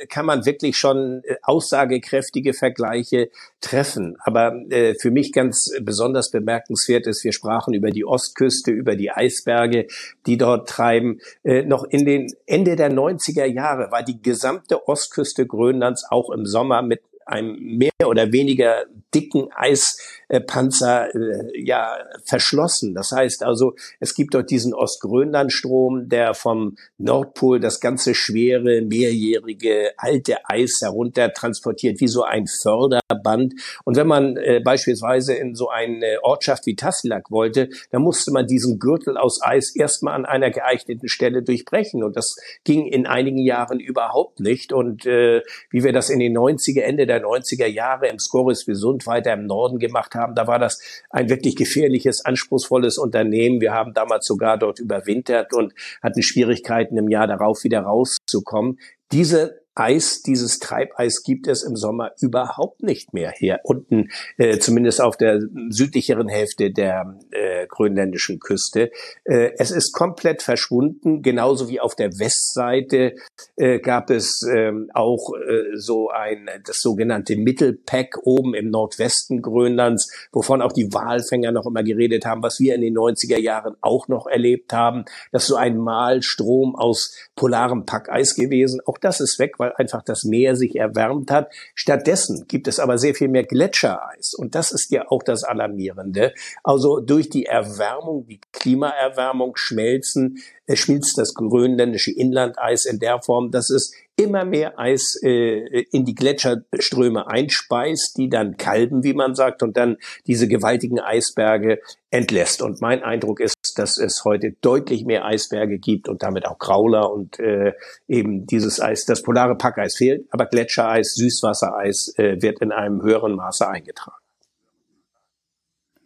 kann 0.09 0.27
man 0.27 0.45
wirklich 0.45 0.77
schon 0.77 1.23
äh, 1.25 1.37
aussagekräftige 1.43 2.53
Vergleiche 2.55 3.31
treffen. 3.61 4.17
Aber 4.25 4.53
für 5.01 5.11
mich 5.13 5.33
ganz 5.33 5.71
besonders 5.83 6.31
bemerkenswert 6.31 7.07
ist, 7.07 7.23
wir 7.23 7.33
sprachen 7.33 7.75
über 7.75 7.91
die 7.91 8.05
Ostküste, 8.05 8.73
über 8.73 8.97
die 8.97 9.13
Eisberge, 9.13 9.87
die 10.27 10.37
dort 10.37 10.69
treiben. 10.69 11.21
Noch 11.45 11.85
in 11.85 12.05
den 12.05 12.27
Ende 12.47 12.75
der 12.75 12.91
90er 12.91 13.45
Jahre 13.45 13.93
war 13.93 14.03
die 14.03 14.21
gesamte 14.21 14.89
Ostküste 14.89 15.47
Grönlands 15.47 16.05
auch 16.11 16.31
im 16.31 16.45
Sommer 16.45 16.83
mit 16.83 17.03
einem 17.25 17.79
mehr 17.79 17.93
oder 18.05 18.33
weniger 18.33 18.85
dicken 19.15 19.49
Eispanzer 19.53 20.03
äh, 20.33 21.63
ja 21.63 21.99
verschlossen. 22.25 22.95
Das 22.95 23.13
heißt 23.13 23.43
also, 23.43 23.75
es 24.01 24.15
gibt 24.15 24.35
dort 24.35 24.51
diesen 24.51 24.75
Ostgrönlandstrom, 24.75 26.09
der 26.09 26.35
vom 26.35 26.77
Nordpol 26.99 27.61
das 27.61 27.81
ganze 27.81 28.15
schwere, 28.15 28.83
mehrjährige, 28.83 29.93
alte 29.99 30.39
Eis 30.49 30.81
herunter 30.83 31.33
transportiert, 31.33 32.01
wie 32.01 32.09
so 32.09 32.23
ein 32.23 32.47
Förderband. 32.47 33.55
Und 33.85 33.97
wenn 33.97 34.07
man 34.07 34.37
äh, 34.37 34.61
beispielsweise 34.65 35.35
in 35.35 35.55
so 35.55 35.69
eine 35.69 36.19
Ortschaft 36.23 36.67
wie 36.67 36.77
Tassilak 36.77 37.31
wollte, 37.31 37.69
dann 37.91 38.03
musste 38.03 38.33
man 38.33 38.47
diesen 38.47 38.79
Gürtel 38.79 39.19
aus 39.19 39.41
Eis 39.43 39.75
erstmal 39.77 40.15
an 40.15 40.25
einer 40.25 40.51
geeigneten 40.51 41.09
Stelle 41.09 41.43
durchbrechen. 41.43 42.03
Und 42.03 42.17
das 42.17 42.37
ging 42.65 42.87
in 42.87 43.07
einigen 43.07 43.39
Jahren 43.39 43.81
überhaupt 43.81 44.41
nicht. 44.41 44.73
Und 44.73 45.05
äh, 45.05 45.43
wie 45.71 45.85
wir 45.85 45.93
das 45.93 46.09
in 46.09 46.21
den 46.21 46.37
90er, 46.37 46.81
Ende 46.81 47.07
der 47.07 47.23
90er 47.23 47.67
Jahre 47.67 48.09
im 48.09 48.19
Scoris 48.19 48.65
Besund 48.65 49.07
weiter 49.07 49.33
im 49.33 49.47
Norden 49.47 49.79
gemacht 49.79 50.15
haben. 50.15 50.22
Da 50.35 50.47
war 50.47 50.59
das 50.59 50.81
ein 51.11 51.29
wirklich 51.29 51.57
gefährliches, 51.57 52.25
anspruchsvolles 52.25 52.99
Unternehmen. 52.99 53.61
Wir 53.61 53.73
haben 53.73 53.95
damals 53.95 54.27
sogar 54.27 54.59
dort 54.59 54.79
überwintert 54.79 55.53
und 55.53 55.73
hatten 56.03 56.23
Schwierigkeiten, 56.23 56.97
im 56.97 57.09
Jahr 57.09 57.27
darauf 57.27 57.65
wieder 57.65 57.81
rauszukommen. 57.81 58.79
Diese 59.11 59.62
Eis, 59.75 60.23
dieses 60.23 60.59
Treibeis 60.59 61.23
gibt 61.23 61.47
es 61.47 61.63
im 61.63 61.77
Sommer 61.77 62.13
überhaupt 62.21 62.83
nicht 62.83 63.15
mehr 63.15 63.33
hier 63.35 63.61
unten, 63.65 64.11
äh, 64.37 64.59
zumindest 64.59 65.01
auf 65.01 65.17
der 65.17 65.41
südlicheren 65.71 66.29
Hälfte 66.29 66.71
der 66.71 67.19
äh, 67.31 67.67
grönländischen 67.69 68.39
Küste. 68.39 68.91
Äh, 69.25 69.53
es 69.57 69.71
ist 69.71 69.93
komplett 69.93 70.43
verschwunden, 70.43 71.23
genauso 71.23 71.69
wie 71.69 71.81
auf 71.81 71.95
der 71.95 72.11
Westseite 72.19 73.15
äh, 73.57 73.79
gab 73.79 74.11
es 74.11 74.43
äh, 74.43 74.73
auch 74.93 75.33
äh, 75.35 75.77
so 75.77 76.11
ein 76.11 76.51
das 76.67 76.81
sogenannte 76.81 77.37
Mittelpack 77.37 78.19
oben 78.25 78.55
im 78.55 78.71
Nordwesten 78.71 79.41
Grönlands, 79.41 80.29
wovon 80.33 80.61
auch 80.61 80.73
die 80.73 80.93
Walfänger 80.93 81.53
noch 81.53 81.67
immer 81.67 81.83
geredet 81.83 82.27
haben, 82.27 82.43
was 82.43 82.61
wir 82.61 82.75
in 82.75 82.83
den 82.83 82.95
90er 82.95 83.39
Jahren 83.39 83.75
auch 83.81 84.09
noch 84.09 84.27
erlebt 84.27 84.73
haben, 84.75 85.05
dass 85.31 85.47
so 85.47 85.57
ein 85.57 85.79
Malstrom 85.79 86.77
aus 86.77 87.17
polarem 87.37 87.87
Packeis 87.87 88.35
gewesen. 88.35 88.81
Auch 88.85 88.99
das 88.99 89.21
ist 89.21 89.39
weg, 89.39 89.59
weil 89.63 89.73
einfach 89.77 90.03
das 90.03 90.25
Meer 90.25 90.57
sich 90.57 90.75
erwärmt 90.75 91.31
hat. 91.31 91.53
Stattdessen 91.77 92.47
gibt 92.49 92.67
es 92.67 92.81
aber 92.81 92.99
sehr 92.99 93.15
viel 93.15 93.29
mehr 93.29 93.45
Gletschereis. 93.45 94.35
Und 94.35 94.57
das 94.57 94.73
ist 94.73 94.91
ja 94.91 95.05
auch 95.09 95.23
das 95.23 95.45
Alarmierende. 95.45 96.35
Also 96.65 96.99
durch 96.99 97.31
die 97.31 97.47
Erwärmung, 97.47 98.27
die 98.27 98.41
Klimaerwärmung 98.53 99.57
schmelzen, 99.57 100.43
äh, 100.67 100.75
schmilzt 100.75 101.17
das 101.17 101.35
grönländische 101.35 102.11
Inlandeis 102.11 102.85
in 102.85 102.99
der 102.99 103.23
Form, 103.23 103.53
dass 103.53 103.71
es 103.71 103.93
immer 104.17 104.45
mehr 104.45 104.79
Eis 104.79 105.19
äh, 105.23 105.85
in 105.91 106.05
die 106.05 106.15
Gletscherströme 106.15 107.29
einspeist, 107.29 108.17
die 108.19 108.29
dann 108.29 108.57
kalben, 108.57 109.05
wie 109.05 109.15
man 109.15 109.35
sagt, 109.35 109.63
und 109.63 109.77
dann 109.77 109.97
diese 110.27 110.49
gewaltigen 110.49 110.99
Eisberge 110.99 111.81
entlässt. 112.11 112.63
Und 112.63 112.81
mein 112.81 113.03
Eindruck 113.03 113.41
ist, 113.41 113.55
dass 113.75 113.99
es 113.99 114.25
heute 114.25 114.53
deutlich 114.61 115.05
mehr 115.05 115.25
Eisberge 115.25 115.79
gibt 115.79 116.09
und 116.09 116.23
damit 116.23 116.47
auch 116.47 116.59
Grauler 116.59 117.11
und 117.11 117.39
äh, 117.39 117.73
eben 118.09 118.47
dieses 118.47 118.81
Eis, 118.81 119.05
das 119.05 119.23
polare 119.23 119.57
Packeis 119.57 119.97
fehlt, 119.97 120.27
aber 120.31 120.47
Gletschereis, 120.47 121.15
Süßwassereis 121.15 122.15
äh, 122.17 122.41
wird 122.41 122.61
in 122.61 122.73
einem 122.73 123.03
höheren 123.03 123.35
Maße 123.35 123.67
eingetragen. 123.67 124.17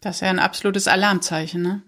Das 0.01 0.17
ist 0.17 0.21
ja 0.21 0.29
ein 0.29 0.39
absolutes 0.39 0.89
Alarmzeichen, 0.89 1.63
ne? 1.63 1.83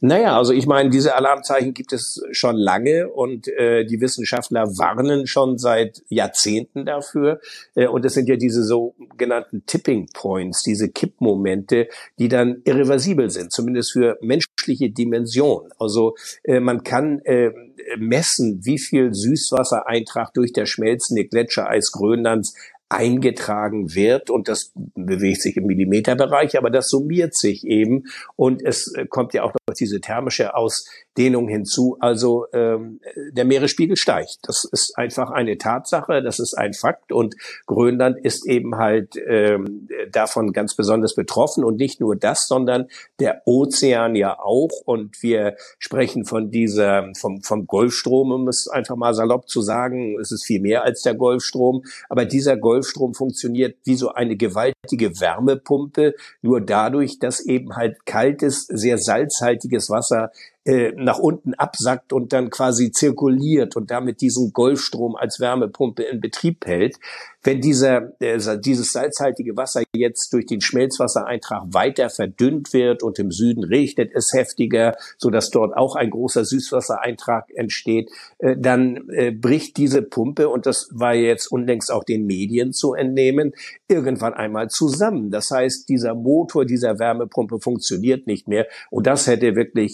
Naja, 0.00 0.36
also 0.36 0.52
ich 0.52 0.66
meine, 0.66 0.90
diese 0.90 1.14
Alarmzeichen 1.14 1.72
gibt 1.72 1.92
es 1.94 2.22
schon 2.30 2.56
lange 2.56 3.08
und 3.08 3.48
äh, 3.48 3.86
die 3.86 4.00
Wissenschaftler 4.00 4.66
warnen 4.76 5.26
schon 5.26 5.56
seit 5.56 6.02
Jahrzehnten 6.08 6.84
dafür. 6.84 7.40
Äh, 7.74 7.86
und 7.86 8.04
es 8.04 8.12
sind 8.12 8.28
ja 8.28 8.36
diese 8.36 8.62
sogenannten 8.62 9.64
Tipping 9.64 10.08
Points, 10.12 10.62
diese 10.62 10.90
Kippmomente, 10.90 11.88
die 12.18 12.28
dann 12.28 12.60
irreversibel 12.64 13.30
sind, 13.30 13.52
zumindest 13.52 13.92
für 13.92 14.18
menschliche 14.20 14.90
Dimensionen. 14.90 15.70
Also 15.78 16.14
äh, 16.44 16.60
man 16.60 16.82
kann 16.82 17.20
äh, 17.24 17.52
messen, 17.98 18.60
wie 18.64 18.78
viel 18.78 19.14
Süßwassereintrag 19.14 20.34
durch 20.34 20.52
das 20.52 20.68
schmelzende 20.68 21.24
Gletschereis 21.24 21.90
Grönlands 21.90 22.54
eingetragen 22.88 23.94
wird 23.94 24.30
und 24.30 24.48
das 24.48 24.72
bewegt 24.94 25.42
sich 25.42 25.56
im 25.56 25.66
Millimeterbereich, 25.66 26.56
aber 26.56 26.70
das 26.70 26.88
summiert 26.88 27.36
sich 27.36 27.66
eben 27.66 28.04
und 28.36 28.62
es 28.64 28.92
äh, 28.94 29.06
kommt 29.06 29.34
ja 29.34 29.42
auch 29.42 29.52
noch 29.52 29.74
diese 29.74 30.00
thermische 30.00 30.54
Ausdehnung 30.54 31.48
hinzu. 31.48 31.96
Also 31.98 32.46
ähm, 32.52 33.00
der 33.32 33.44
Meeresspiegel 33.44 33.96
steigt. 33.96 34.38
Das 34.44 34.64
ist 34.70 34.92
einfach 34.96 35.30
eine 35.30 35.58
Tatsache, 35.58 36.22
das 36.22 36.38
ist 36.38 36.56
ein 36.56 36.74
Fakt 36.74 37.10
und 37.10 37.34
Grönland 37.66 38.24
ist 38.24 38.46
eben 38.46 38.76
halt 38.76 39.16
ähm, 39.26 39.88
davon 40.12 40.52
ganz 40.52 40.76
besonders 40.76 41.16
betroffen 41.16 41.64
und 41.64 41.76
nicht 41.78 42.00
nur 42.00 42.14
das, 42.14 42.46
sondern 42.46 42.86
der 43.18 43.42
Ozean 43.46 44.14
ja 44.14 44.38
auch 44.38 44.70
und 44.84 45.22
wir 45.22 45.56
sprechen 45.80 46.24
von 46.24 46.52
dieser 46.52 47.10
vom 47.18 47.42
vom 47.42 47.66
Golfstrom, 47.66 48.30
um 48.30 48.46
es 48.46 48.68
einfach 48.68 48.94
mal 48.94 49.12
salopp 49.12 49.48
zu 49.48 49.60
sagen. 49.60 50.16
Es 50.20 50.30
ist 50.30 50.44
viel 50.44 50.60
mehr 50.60 50.84
als 50.84 51.02
der 51.02 51.14
Golfstrom, 51.14 51.82
aber 52.08 52.26
dieser 52.26 52.56
Golf 52.56 52.75
Golfstrom 52.76 53.14
funktioniert 53.14 53.78
wie 53.84 53.94
so 53.94 54.12
eine 54.12 54.36
gewaltige 54.36 55.18
Wärmepumpe, 55.18 56.14
nur 56.42 56.60
dadurch, 56.60 57.18
dass 57.18 57.40
eben 57.40 57.74
halt 57.74 58.04
kaltes, 58.04 58.66
sehr 58.66 58.98
salzhaltiges 58.98 59.88
Wasser 59.88 60.30
äh, 60.66 60.92
nach 60.96 61.18
unten 61.18 61.54
absackt 61.54 62.12
und 62.12 62.32
dann 62.32 62.50
quasi 62.50 62.90
zirkuliert 62.90 63.76
und 63.76 63.90
damit 63.90 64.20
diesen 64.20 64.52
Golfstrom 64.52 65.14
als 65.14 65.38
Wärmepumpe 65.38 66.02
in 66.02 66.20
Betrieb 66.20 66.66
hält. 66.66 66.96
Wenn 67.44 67.60
dieser, 67.60 68.20
äh, 68.20 68.58
dieses 68.58 68.90
salzhaltige 68.90 69.56
Wasser 69.56 69.84
jetzt 69.94 70.32
durch 70.32 70.46
den 70.46 70.60
Schmelzwassereintrag 70.60 71.62
weiter 71.72 72.10
verdünnt 72.10 72.72
wird 72.72 73.04
und 73.04 73.20
im 73.20 73.30
Süden 73.30 73.62
regnet 73.62 74.10
es 74.12 74.32
heftiger, 74.34 74.96
so 75.16 75.30
dass 75.30 75.50
dort 75.50 75.76
auch 75.76 75.94
ein 75.94 76.10
großer 76.10 76.44
Süßwassereintrag 76.44 77.44
entsteht, 77.54 78.10
äh, 78.38 78.56
dann 78.58 79.08
äh, 79.10 79.30
bricht 79.30 79.76
diese 79.76 80.02
Pumpe, 80.02 80.48
und 80.48 80.66
das 80.66 80.88
war 80.92 81.14
jetzt 81.14 81.52
unlängst 81.52 81.92
auch 81.92 82.02
den 82.02 82.26
Medien 82.26 82.72
zu 82.72 82.94
entnehmen, 82.94 83.52
irgendwann 83.86 84.34
einmal 84.34 84.68
zusammen. 84.68 85.30
Das 85.30 85.52
heißt, 85.52 85.88
dieser 85.88 86.16
Motor 86.16 86.64
dieser 86.64 86.98
Wärmepumpe 86.98 87.60
funktioniert 87.60 88.26
nicht 88.26 88.48
mehr 88.48 88.66
und 88.90 89.06
das 89.06 89.28
hätte 89.28 89.54
wirklich 89.54 89.92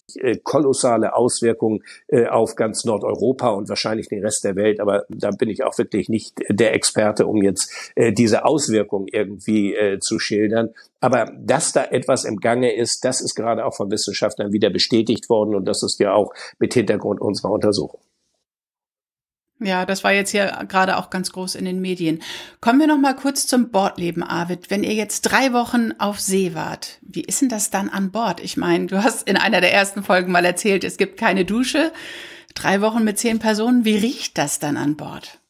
kolossale 0.63 1.15
Auswirkungen 1.15 1.81
äh, 2.09 2.27
auf 2.27 2.55
ganz 2.55 2.85
Nordeuropa 2.85 3.51
und 3.51 3.69
wahrscheinlich 3.69 4.09
den 4.09 4.25
Rest 4.25 4.45
der 4.45 4.55
Welt. 4.55 4.81
Aber 4.81 5.05
da 5.09 5.31
bin 5.31 5.49
ich 5.49 5.65
auch 5.65 5.77
wirklich 5.77 6.09
nicht 6.09 6.35
der 6.49 6.75
Experte, 6.75 7.27
um 7.27 7.43
jetzt 7.43 7.93
äh, 7.97 8.13
diese 8.13 8.45
Auswirkungen 8.45 9.09
irgendwie 9.11 9.75
äh, 9.75 9.99
zu 9.99 10.19
schildern. 10.19 10.71
Aber 11.01 11.33
dass 11.37 11.73
da 11.73 11.85
etwas 11.85 12.25
im 12.25 12.37
Gange 12.37 12.75
ist, 12.75 13.05
das 13.05 13.21
ist 13.21 13.35
gerade 13.35 13.65
auch 13.67 13.75
von 13.75 13.91
Wissenschaftlern 13.91 14.53
wieder 14.53 14.71
bestätigt 14.71 15.29
worden 15.29 15.57
und 15.57 15.65
das 15.65 15.83
ist 15.83 15.99
ja 15.99 16.15
auch 16.15 16.33
mit 16.59 16.75
Hintergrund 16.75 17.21
unserer 17.21 17.51
Untersuchung. 17.51 18.01
Ja, 19.65 19.87
das 19.87 20.05
war 20.05 20.13
jetzt 20.13 20.31
hier 20.31 20.65
gerade 20.69 20.97
auch 20.97 21.11
ganz 21.11 21.33
groß 21.33 21.55
in 21.55 21.65
den 21.65 21.81
Medien. 21.81 22.23
Kommen 22.61 22.81
wir 22.81 22.87
noch 22.87 22.99
mal 22.99 23.15
kurz 23.15 23.47
zum 23.47 23.71
Bordleben, 23.71 24.23
Arvid. 24.23 24.71
Wenn 24.71 24.83
ihr 24.83 24.95
jetzt 24.95 25.23
drei 25.23 25.53
Wochen 25.53 25.93
auf 25.99 26.21
See 26.21 26.55
wart, 26.55 26.99
wie 27.03 27.23
ist 27.23 27.41
denn 27.41 27.49
das 27.49 27.71
dann 27.71 27.89
an 27.89 28.11
Bord? 28.11 28.41
Ich 28.41 28.57
meine, 28.57 28.87
du 28.87 29.03
hast 29.03 29.29
in 29.29 29.37
einer 29.37 29.61
der 29.61 29.73
ersten 29.73 30.03
Folgen 30.03 30.33
mal 30.33 30.45
erzählt, 30.45 30.85
es 30.85 30.97
gibt 30.97 31.19
keine 31.19 31.45
Dusche. 31.45 31.93
Drei 32.55 32.81
Wochen 32.81 33.05
mit 33.05 33.19
zehn 33.19 33.39
Personen. 33.39 33.85
Wie 33.85 33.97
riecht 33.97 34.37
das 34.39 34.59
dann 34.59 34.77
an 34.77 34.97
Bord? 34.97 35.42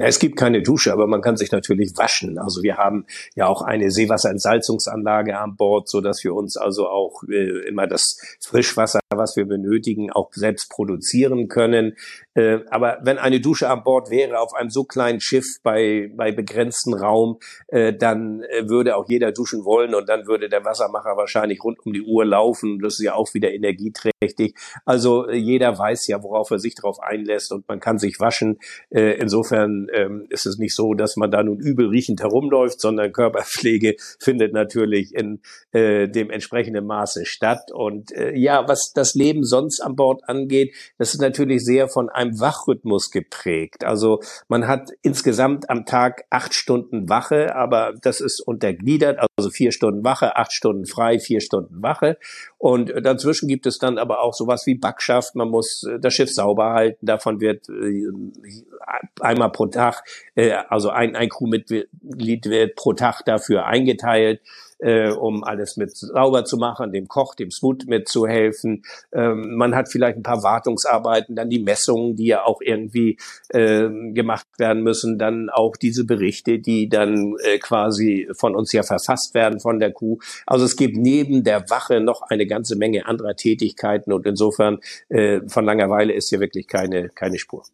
Ja, 0.00 0.06
es 0.06 0.18
gibt 0.18 0.38
keine 0.38 0.62
Dusche, 0.62 0.94
aber 0.94 1.06
man 1.06 1.20
kann 1.20 1.36
sich 1.36 1.52
natürlich 1.52 1.92
waschen. 1.98 2.38
Also 2.38 2.62
wir 2.62 2.78
haben 2.78 3.04
ja 3.34 3.48
auch 3.48 3.60
eine 3.60 3.90
Seewasserentsalzungsanlage 3.90 5.38
an 5.38 5.56
Bord, 5.56 5.90
so 5.90 6.00
dass 6.00 6.24
wir 6.24 6.34
uns 6.34 6.56
also 6.56 6.88
auch 6.88 7.22
äh, 7.28 7.68
immer 7.68 7.86
das 7.86 8.16
Frischwasser, 8.40 9.00
was 9.14 9.36
wir 9.36 9.44
benötigen, 9.44 10.10
auch 10.10 10.32
selbst 10.32 10.70
produzieren 10.70 11.48
können. 11.48 11.96
Äh, 12.32 12.60
aber 12.70 13.00
wenn 13.02 13.18
eine 13.18 13.40
Dusche 13.40 13.68
an 13.68 13.84
Bord 13.84 14.10
wäre 14.10 14.40
auf 14.40 14.54
einem 14.54 14.70
so 14.70 14.84
kleinen 14.84 15.20
Schiff 15.20 15.44
bei, 15.62 16.10
bei 16.16 16.32
begrenzten 16.32 16.94
Raum, 16.94 17.38
äh, 17.68 17.92
dann 17.92 18.42
äh, 18.44 18.70
würde 18.70 18.96
auch 18.96 19.04
jeder 19.06 19.32
duschen 19.32 19.66
wollen 19.66 19.94
und 19.94 20.08
dann 20.08 20.26
würde 20.26 20.48
der 20.48 20.64
Wassermacher 20.64 21.18
wahrscheinlich 21.18 21.62
rund 21.62 21.78
um 21.84 21.92
die 21.92 22.02
Uhr 22.02 22.24
laufen. 22.24 22.78
Das 22.78 22.94
ist 22.94 23.04
ja 23.04 23.12
auch 23.12 23.34
wieder 23.34 23.52
energieträchtig. 23.52 24.54
Also 24.86 25.28
äh, 25.28 25.36
jeder 25.36 25.78
weiß 25.78 26.06
ja, 26.06 26.22
worauf 26.22 26.50
er 26.50 26.58
sich 26.58 26.74
darauf 26.74 27.00
einlässt 27.00 27.52
und 27.52 27.68
man 27.68 27.80
kann 27.80 27.98
sich 27.98 28.18
waschen. 28.18 28.58
Äh, 28.88 29.18
insofern 29.18 29.88
ähm, 29.92 30.26
ist 30.28 30.46
es 30.46 30.58
nicht 30.58 30.74
so, 30.74 30.94
dass 30.94 31.16
man 31.16 31.30
da 31.30 31.42
nun 31.42 31.58
übel 31.58 31.88
riechend 31.88 32.20
herumläuft, 32.20 32.80
sondern 32.80 33.12
Körperpflege 33.12 33.96
findet 34.20 34.52
natürlich 34.52 35.14
in 35.14 35.40
äh, 35.72 36.08
dem 36.08 36.30
entsprechenden 36.30 36.86
Maße 36.86 37.26
statt. 37.26 37.70
Und 37.72 38.12
äh, 38.12 38.34
ja, 38.36 38.66
was 38.68 38.92
das 38.92 39.14
Leben 39.14 39.44
sonst 39.44 39.80
an 39.80 39.96
Bord 39.96 40.22
angeht, 40.28 40.74
das 40.98 41.14
ist 41.14 41.20
natürlich 41.20 41.64
sehr 41.64 41.88
von 41.88 42.08
einem 42.08 42.40
Wachrhythmus 42.40 43.10
geprägt. 43.10 43.84
Also 43.84 44.20
man 44.48 44.66
hat 44.66 44.90
insgesamt 45.02 45.70
am 45.70 45.86
Tag 45.86 46.24
acht 46.30 46.54
Stunden 46.54 47.08
Wache, 47.08 47.54
aber 47.54 47.94
das 48.00 48.20
ist 48.20 48.40
untergliedert, 48.40 49.18
also 49.36 49.50
vier 49.50 49.72
Stunden 49.72 50.04
Wache, 50.04 50.36
acht 50.36 50.52
Stunden 50.52 50.86
frei, 50.86 51.18
vier 51.18 51.40
Stunden 51.40 51.82
Wache. 51.82 52.18
Und 52.58 52.92
dazwischen 53.02 53.48
gibt 53.48 53.66
es 53.66 53.78
dann 53.78 53.98
aber 53.98 54.20
auch 54.20 54.34
sowas 54.34 54.66
wie 54.66 54.74
Backschaft. 54.74 55.34
Man 55.34 55.48
muss 55.48 55.84
äh, 55.84 55.98
das 55.98 56.14
Schiff 56.14 56.32
sauber 56.32 56.72
halten. 56.72 57.06
Davon 57.06 57.40
wird 57.40 57.68
äh, 57.68 58.06
einmal 59.20 59.50
pro 59.50 59.66
Tag, 59.66 59.79
äh, 60.34 60.52
also 60.68 60.90
ein, 60.90 61.16
ein 61.16 61.28
Crewmitglied 61.28 62.46
wird 62.46 62.76
pro 62.76 62.92
Tag 62.92 63.22
dafür 63.24 63.66
eingeteilt 63.66 64.40
äh, 64.80 65.10
um 65.10 65.44
alles 65.44 65.76
mit 65.76 65.96
sauber 65.96 66.44
zu 66.44 66.56
machen, 66.56 66.92
dem 66.92 67.08
Koch, 67.08 67.34
dem 67.34 67.50
Smut 67.50 67.86
mitzuhelfen. 67.86 68.82
Ähm, 69.12 69.56
man 69.56 69.74
hat 69.74 69.90
vielleicht 69.90 70.16
ein 70.16 70.22
paar 70.22 70.42
Wartungsarbeiten, 70.42 71.36
dann 71.36 71.50
die 71.50 71.60
Messungen, 71.60 72.16
die 72.16 72.26
ja 72.26 72.44
auch 72.44 72.60
irgendwie 72.60 73.18
äh, 73.50 73.88
gemacht 74.12 74.46
werden 74.58 74.82
müssen, 74.82 75.18
dann 75.18 75.50
auch 75.50 75.76
diese 75.76 76.04
Berichte, 76.04 76.58
die 76.58 76.88
dann 76.88 77.34
äh, 77.44 77.58
quasi 77.58 78.28
von 78.32 78.54
uns 78.54 78.72
ja 78.72 78.82
verfasst 78.82 79.34
werden 79.34 79.60
von 79.60 79.78
der 79.78 79.92
Kuh. 79.92 80.18
Also 80.46 80.64
es 80.64 80.76
gibt 80.76 80.96
neben 80.96 81.44
der 81.44 81.68
Wache 81.70 82.00
noch 82.00 82.22
eine 82.22 82.46
ganze 82.46 82.76
Menge 82.76 83.06
anderer 83.06 83.36
Tätigkeiten 83.36 84.12
und 84.12 84.26
insofern 84.26 84.78
äh, 85.08 85.40
von 85.46 85.64
Langeweile 85.64 86.12
ist 86.12 86.30
hier 86.30 86.40
wirklich 86.40 86.66
keine, 86.66 87.10
keine 87.10 87.38
Spur. 87.38 87.64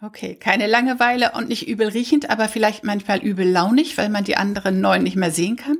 Okay, 0.00 0.36
keine 0.36 0.68
Langeweile 0.68 1.32
und 1.34 1.48
nicht 1.48 1.66
übel 1.66 1.88
riechend, 1.88 2.30
aber 2.30 2.46
vielleicht 2.46 2.84
manchmal 2.84 3.18
übel 3.18 3.48
launig, 3.48 3.98
weil 3.98 4.10
man 4.10 4.22
die 4.22 4.36
anderen 4.36 4.80
neun 4.80 5.02
nicht 5.02 5.16
mehr 5.16 5.32
sehen 5.32 5.56
kann? 5.56 5.78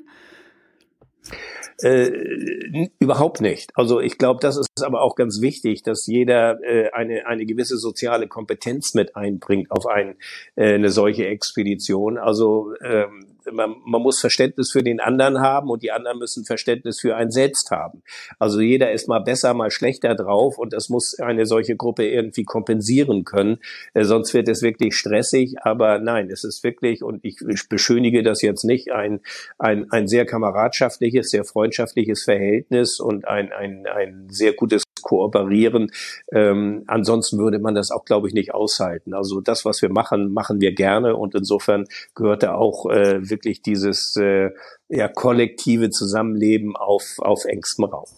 Äh, 1.80 2.88
überhaupt 2.98 3.40
nicht. 3.40 3.70
Also 3.76 4.00
ich 4.00 4.18
glaube, 4.18 4.40
das 4.40 4.56
ist 4.56 4.82
aber 4.82 5.02
auch 5.02 5.14
ganz 5.14 5.40
wichtig, 5.40 5.84
dass 5.84 6.08
jeder 6.08 6.60
äh, 6.64 6.90
eine, 6.90 7.26
eine 7.26 7.46
gewisse 7.46 7.78
soziale 7.78 8.26
Kompetenz 8.26 8.94
mit 8.94 9.14
einbringt 9.14 9.70
auf 9.70 9.87
ein, 9.87 10.16
äh, 10.56 10.75
eine 10.75 10.90
solche 10.90 11.26
Expedition. 11.26 12.18
Also 12.18 12.72
ähm, 12.82 13.25
man, 13.52 13.76
man 13.84 14.02
muss 14.02 14.20
Verständnis 14.20 14.70
für 14.70 14.82
den 14.82 15.00
anderen 15.00 15.40
haben 15.40 15.70
und 15.70 15.82
die 15.82 15.92
anderen 15.92 16.18
müssen 16.18 16.44
Verständnis 16.44 17.00
für 17.00 17.16
einen 17.16 17.30
selbst 17.30 17.70
haben. 17.70 18.02
Also 18.38 18.60
jeder 18.60 18.92
ist 18.92 19.08
mal 19.08 19.20
besser, 19.20 19.54
mal 19.54 19.70
schlechter 19.70 20.14
drauf 20.14 20.58
und 20.58 20.72
das 20.72 20.88
muss 20.88 21.18
eine 21.18 21.46
solche 21.46 21.76
Gruppe 21.76 22.06
irgendwie 22.06 22.44
kompensieren 22.44 23.24
können. 23.24 23.58
Äh, 23.94 24.04
sonst 24.04 24.34
wird 24.34 24.48
es 24.48 24.62
wirklich 24.62 24.94
stressig. 24.94 25.56
Aber 25.62 25.98
nein, 25.98 26.30
es 26.30 26.44
ist 26.44 26.62
wirklich, 26.64 27.02
und 27.02 27.24
ich, 27.24 27.36
beschönige 27.68 28.22
das 28.22 28.42
jetzt 28.42 28.64
nicht, 28.64 28.92
ein, 28.92 29.20
ein, 29.58 29.90
ein 29.90 30.08
sehr 30.08 30.26
kameradschaftliches, 30.26 31.30
sehr 31.30 31.44
freundschaftliches 31.44 32.24
Verhältnis 32.24 33.00
und 33.00 33.26
ein, 33.26 33.52
ein, 33.52 33.86
ein 33.86 34.26
sehr 34.30 34.52
gutes 34.52 34.82
kooperieren. 35.02 35.90
Ähm, 36.32 36.84
ansonsten 36.86 37.38
würde 37.38 37.58
man 37.58 37.74
das 37.74 37.90
auch, 37.90 38.04
glaube 38.04 38.28
ich, 38.28 38.34
nicht 38.34 38.54
aushalten. 38.54 39.14
Also 39.14 39.40
das, 39.40 39.64
was 39.64 39.82
wir 39.82 39.90
machen, 39.90 40.32
machen 40.32 40.60
wir 40.60 40.72
gerne 40.74 41.16
und 41.16 41.34
insofern 41.34 41.86
gehört 42.14 42.42
da 42.42 42.54
auch 42.54 42.86
äh, 42.90 43.28
wirklich 43.28 43.62
dieses 43.62 44.16
äh, 44.16 44.50
ja, 44.88 45.08
kollektive 45.08 45.90
Zusammenleben 45.90 46.76
auf, 46.76 47.18
auf 47.18 47.44
engstem 47.44 47.84
Raum. 47.84 48.08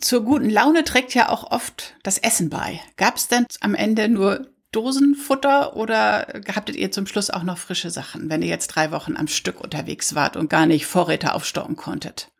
Zur 0.00 0.22
guten 0.22 0.50
Laune 0.50 0.84
trägt 0.84 1.14
ja 1.14 1.28
auch 1.28 1.50
oft 1.50 1.94
das 2.02 2.18
Essen 2.18 2.50
bei. 2.50 2.80
Gab 2.96 3.16
es 3.16 3.28
denn 3.28 3.46
am 3.60 3.74
Ende 3.74 4.08
nur 4.08 4.46
Dosenfutter 4.74 5.76
oder 5.76 6.26
habtet 6.52 6.74
ihr 6.74 6.90
zum 6.90 7.06
Schluss 7.06 7.30
auch 7.30 7.44
noch 7.44 7.58
frische 7.58 7.90
Sachen, 7.90 8.28
wenn 8.28 8.42
ihr 8.42 8.48
jetzt 8.48 8.68
drei 8.68 8.90
Wochen 8.90 9.16
am 9.16 9.28
Stück 9.28 9.60
unterwegs 9.60 10.16
wart 10.16 10.36
und 10.36 10.50
gar 10.50 10.66
nicht 10.66 10.86
Vorräte 10.86 11.32
aufstocken 11.34 11.76
konntet? 11.76 12.32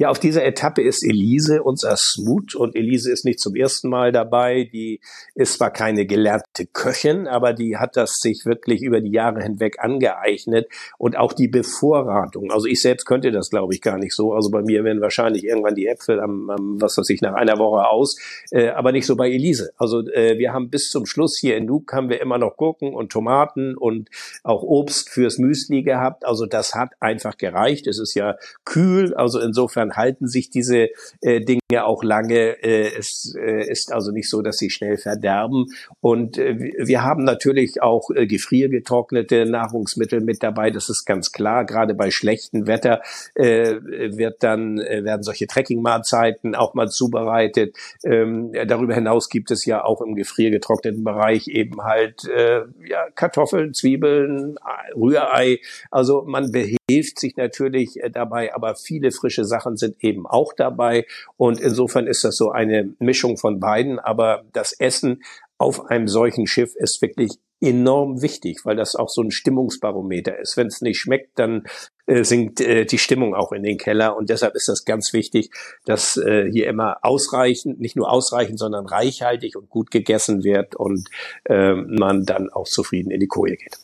Ja, 0.00 0.08
auf 0.08 0.18
dieser 0.18 0.46
Etappe 0.46 0.80
ist 0.80 1.04
Elise 1.04 1.62
unser 1.62 1.94
Smut 1.94 2.54
und 2.54 2.74
Elise 2.74 3.12
ist 3.12 3.26
nicht 3.26 3.38
zum 3.38 3.54
ersten 3.54 3.90
Mal 3.90 4.12
dabei. 4.12 4.66
Die 4.72 4.98
ist 5.34 5.58
zwar 5.58 5.70
keine 5.70 6.06
gelernte 6.06 6.64
Köchin, 6.64 7.26
aber 7.26 7.52
die 7.52 7.76
hat 7.76 7.98
das 7.98 8.14
sich 8.14 8.46
wirklich 8.46 8.80
über 8.80 9.02
die 9.02 9.12
Jahre 9.12 9.42
hinweg 9.42 9.76
angeeignet 9.78 10.68
und 10.96 11.18
auch 11.18 11.34
die 11.34 11.48
Bevorratung. 11.48 12.50
Also 12.50 12.66
ich 12.66 12.80
selbst 12.80 13.04
könnte 13.04 13.30
das, 13.30 13.50
glaube 13.50 13.74
ich, 13.74 13.82
gar 13.82 13.98
nicht 13.98 14.14
so. 14.14 14.32
Also 14.32 14.50
bei 14.50 14.62
mir 14.62 14.84
werden 14.84 15.02
wahrscheinlich 15.02 15.44
irgendwann 15.44 15.74
die 15.74 15.86
Äpfel 15.86 16.18
am, 16.18 16.48
am 16.48 16.80
was 16.80 16.96
weiß 16.96 17.10
ich, 17.10 17.20
nach 17.20 17.34
einer 17.34 17.58
Woche 17.58 17.86
aus, 17.86 18.16
äh, 18.52 18.68
aber 18.68 18.92
nicht 18.92 19.04
so 19.04 19.16
bei 19.16 19.30
Elise. 19.30 19.72
Also 19.76 20.00
äh, 20.08 20.38
wir 20.38 20.54
haben 20.54 20.70
bis 20.70 20.88
zum 20.88 21.04
Schluss 21.04 21.36
hier 21.38 21.58
in 21.58 21.66
Nuuk 21.66 21.92
haben 21.92 22.08
wir 22.08 22.22
immer 22.22 22.38
noch 22.38 22.56
Gurken 22.56 22.94
und 22.94 23.12
Tomaten 23.12 23.76
und 23.76 24.08
auch 24.44 24.62
Obst 24.62 25.10
fürs 25.10 25.36
Müsli 25.36 25.82
gehabt. 25.82 26.24
Also 26.24 26.46
das 26.46 26.74
hat 26.74 26.92
einfach 27.00 27.36
gereicht. 27.36 27.86
Es 27.86 27.98
ist 27.98 28.14
ja 28.14 28.36
kühl, 28.64 29.12
also 29.12 29.38
insofern 29.38 29.89
dann 29.90 29.96
halten 29.96 30.26
sich 30.26 30.50
diese 30.50 30.88
äh, 31.20 31.40
Dinge 31.40 31.84
auch 31.84 32.02
lange. 32.02 32.62
Äh, 32.62 32.92
es 32.98 33.34
äh, 33.38 33.68
ist 33.70 33.92
also 33.92 34.10
nicht 34.10 34.28
so, 34.28 34.42
dass 34.42 34.56
sie 34.56 34.70
schnell 34.70 34.96
verderben. 34.96 35.66
Und 36.00 36.38
äh, 36.38 36.72
wir 36.78 37.02
haben 37.02 37.24
natürlich 37.24 37.82
auch 37.82 38.10
äh, 38.14 38.26
gefriergetrocknete 38.26 39.46
Nahrungsmittel 39.46 40.20
mit 40.20 40.42
dabei. 40.42 40.70
Das 40.70 40.88
ist 40.88 41.04
ganz 41.04 41.32
klar. 41.32 41.64
Gerade 41.64 41.94
bei 41.94 42.10
schlechtem 42.10 42.66
Wetter 42.66 43.00
äh, 43.34 43.76
wird 44.16 44.42
dann 44.42 44.78
äh, 44.78 45.04
werden 45.04 45.22
solche 45.22 45.46
Trekkingmahlzeiten 45.46 46.54
auch 46.54 46.74
mal 46.74 46.88
zubereitet. 46.88 47.76
Ähm, 48.04 48.52
darüber 48.66 48.94
hinaus 48.94 49.28
gibt 49.28 49.50
es 49.50 49.64
ja 49.64 49.84
auch 49.84 50.00
im 50.00 50.14
gefriergetrockneten 50.14 51.04
Bereich 51.04 51.48
eben 51.48 51.82
halt 51.82 52.24
äh, 52.28 52.62
ja, 52.86 53.06
Kartoffeln, 53.14 53.74
Zwiebeln, 53.74 54.56
Rührei. 54.94 55.60
Also 55.90 56.22
man 56.26 56.52
behilft 56.90 57.20
sich 57.20 57.36
natürlich 57.36 58.02
äh, 58.02 58.10
dabei, 58.10 58.54
aber 58.54 58.74
viele 58.74 59.12
frische 59.12 59.44
Sachen 59.44 59.76
sind 59.76 60.02
eben 60.02 60.26
auch 60.26 60.52
dabei. 60.52 61.06
Und 61.36 61.60
insofern 61.60 62.06
ist 62.06 62.24
das 62.24 62.36
so 62.36 62.50
eine 62.50 62.94
Mischung 62.98 63.36
von 63.36 63.60
beiden. 63.60 63.98
Aber 63.98 64.44
das 64.52 64.72
Essen 64.72 65.22
auf 65.58 65.86
einem 65.86 66.08
solchen 66.08 66.46
Schiff 66.46 66.74
ist 66.76 67.00
wirklich 67.00 67.38
enorm 67.62 68.22
wichtig, 68.22 68.64
weil 68.64 68.76
das 68.76 68.96
auch 68.96 69.10
so 69.10 69.22
ein 69.22 69.30
Stimmungsbarometer 69.30 70.38
ist. 70.38 70.56
Wenn 70.56 70.68
es 70.68 70.80
nicht 70.80 70.98
schmeckt, 70.98 71.38
dann 71.38 71.64
äh, 72.06 72.24
sinkt 72.24 72.60
äh, 72.60 72.86
die 72.86 72.96
Stimmung 72.96 73.34
auch 73.34 73.52
in 73.52 73.62
den 73.62 73.76
Keller. 73.76 74.16
Und 74.16 74.30
deshalb 74.30 74.54
ist 74.54 74.68
das 74.68 74.86
ganz 74.86 75.12
wichtig, 75.12 75.50
dass 75.84 76.16
äh, 76.16 76.50
hier 76.50 76.68
immer 76.68 76.96
ausreichend, 77.02 77.78
nicht 77.78 77.96
nur 77.96 78.10
ausreichend, 78.10 78.58
sondern 78.58 78.86
reichhaltig 78.86 79.56
und 79.56 79.68
gut 79.68 79.90
gegessen 79.90 80.42
wird 80.42 80.74
und 80.74 81.08
äh, 81.44 81.74
man 81.74 82.24
dann 82.24 82.48
auch 82.48 82.66
zufrieden 82.66 83.10
in 83.10 83.20
die 83.20 83.28
Koje 83.28 83.56
geht. 83.56 83.76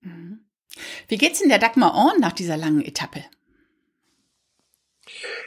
Mhm. 0.00 0.45
Wie 1.08 1.18
geht's 1.18 1.40
in 1.40 1.48
der 1.48 1.58
Dagmar 1.58 1.94
Orn 1.94 2.20
nach 2.20 2.32
dieser 2.32 2.56
langen 2.56 2.84
Etappe? 2.84 3.24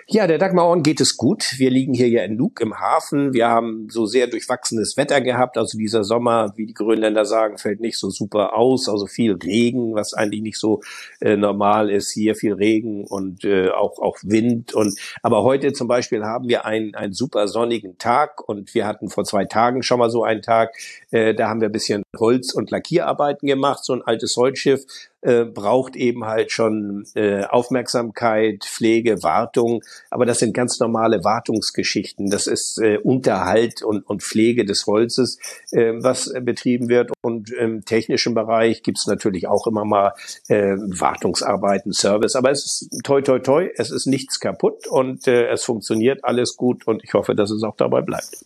Ja, 0.07 0.25
der 0.25 0.39
Dagmar 0.39 0.81
geht 0.81 1.01
es 1.01 1.17
gut. 1.17 1.53
Wir 1.57 1.69
liegen 1.69 1.93
hier 1.93 2.09
ja 2.09 2.23
in 2.23 2.35
Nuuk 2.35 2.61
im 2.61 2.79
Hafen. 2.79 3.33
Wir 3.33 3.49
haben 3.49 3.89
so 3.91 4.07
sehr 4.07 4.25
durchwachsenes 4.25 4.97
Wetter 4.97 5.21
gehabt. 5.21 5.55
Also 5.55 5.77
dieser 5.77 6.03
Sommer, 6.03 6.53
wie 6.55 6.65
die 6.65 6.73
Grönländer 6.73 7.25
sagen, 7.25 7.59
fällt 7.59 7.79
nicht 7.79 7.99
so 7.99 8.09
super 8.09 8.55
aus. 8.55 8.89
Also 8.89 9.05
viel 9.05 9.33
Regen, 9.33 9.93
was 9.93 10.15
eigentlich 10.15 10.41
nicht 10.41 10.57
so 10.57 10.81
äh, 11.21 11.35
normal 11.35 11.91
ist. 11.91 12.11
Hier 12.11 12.33
viel 12.33 12.53
Regen 12.53 13.05
und 13.05 13.43
äh, 13.45 13.69
auch, 13.69 13.99
auch 13.99 14.17
Wind. 14.23 14.73
Und 14.73 14.97
aber 15.21 15.43
heute 15.43 15.73
zum 15.73 15.87
Beispiel 15.87 16.23
haben 16.23 16.47
wir 16.47 16.65
einen, 16.65 16.95
einen 16.95 17.13
super 17.13 17.47
sonnigen 17.47 17.99
Tag 17.99 18.47
und 18.47 18.73
wir 18.73 18.87
hatten 18.87 19.09
vor 19.09 19.25
zwei 19.25 19.45
Tagen 19.45 19.83
schon 19.83 19.99
mal 19.99 20.09
so 20.09 20.23
einen 20.23 20.41
Tag. 20.41 20.73
Äh, 21.11 21.35
da 21.35 21.49
haben 21.49 21.61
wir 21.61 21.69
ein 21.69 21.73
bisschen 21.73 22.01
Holz- 22.17 22.53
und 22.53 22.71
Lackierarbeiten 22.71 23.47
gemacht. 23.47 23.85
So 23.85 23.93
ein 23.93 24.01
altes 24.01 24.35
Holzschiff 24.37 24.85
äh, 25.21 25.45
braucht 25.45 25.95
eben 25.95 26.25
halt 26.25 26.51
schon 26.51 27.05
äh, 27.15 27.43
Aufmerksamkeit, 27.43 28.63
Pflege, 28.63 29.21
Wartung. 29.23 29.81
Aber 30.09 30.25
das 30.25 30.39
sind 30.39 30.53
ganz 30.53 30.79
normale 30.79 31.23
Wartungsgeschichten. 31.23 32.29
Das 32.29 32.47
ist 32.47 32.79
äh, 32.81 32.97
Unterhalt 32.97 33.83
und, 33.83 34.07
und 34.07 34.23
Pflege 34.23 34.65
des 34.65 34.85
Holzes, 34.85 35.37
äh, 35.71 35.93
was 35.97 36.33
betrieben 36.41 36.89
wird. 36.89 37.11
Und 37.21 37.51
im 37.51 37.83
technischen 37.85 38.33
Bereich 38.33 38.83
gibt's 38.83 39.07
natürlich 39.07 39.47
auch 39.47 39.67
immer 39.67 39.85
mal 39.85 40.13
äh, 40.47 40.75
Wartungsarbeiten, 40.77 41.91
Service. 41.91 42.35
Aber 42.35 42.51
es 42.51 42.65
ist 42.65 43.03
toi, 43.03 43.21
toi, 43.21 43.39
toi. 43.39 43.69
Es 43.75 43.91
ist 43.91 44.05
nichts 44.05 44.39
kaputt 44.39 44.87
und 44.87 45.27
äh, 45.27 45.47
es 45.47 45.63
funktioniert 45.63 46.23
alles 46.23 46.55
gut. 46.55 46.87
Und 46.87 47.03
ich 47.03 47.13
hoffe, 47.13 47.35
dass 47.35 47.51
es 47.51 47.63
auch 47.63 47.75
dabei 47.75 48.01
bleibt. 48.01 48.45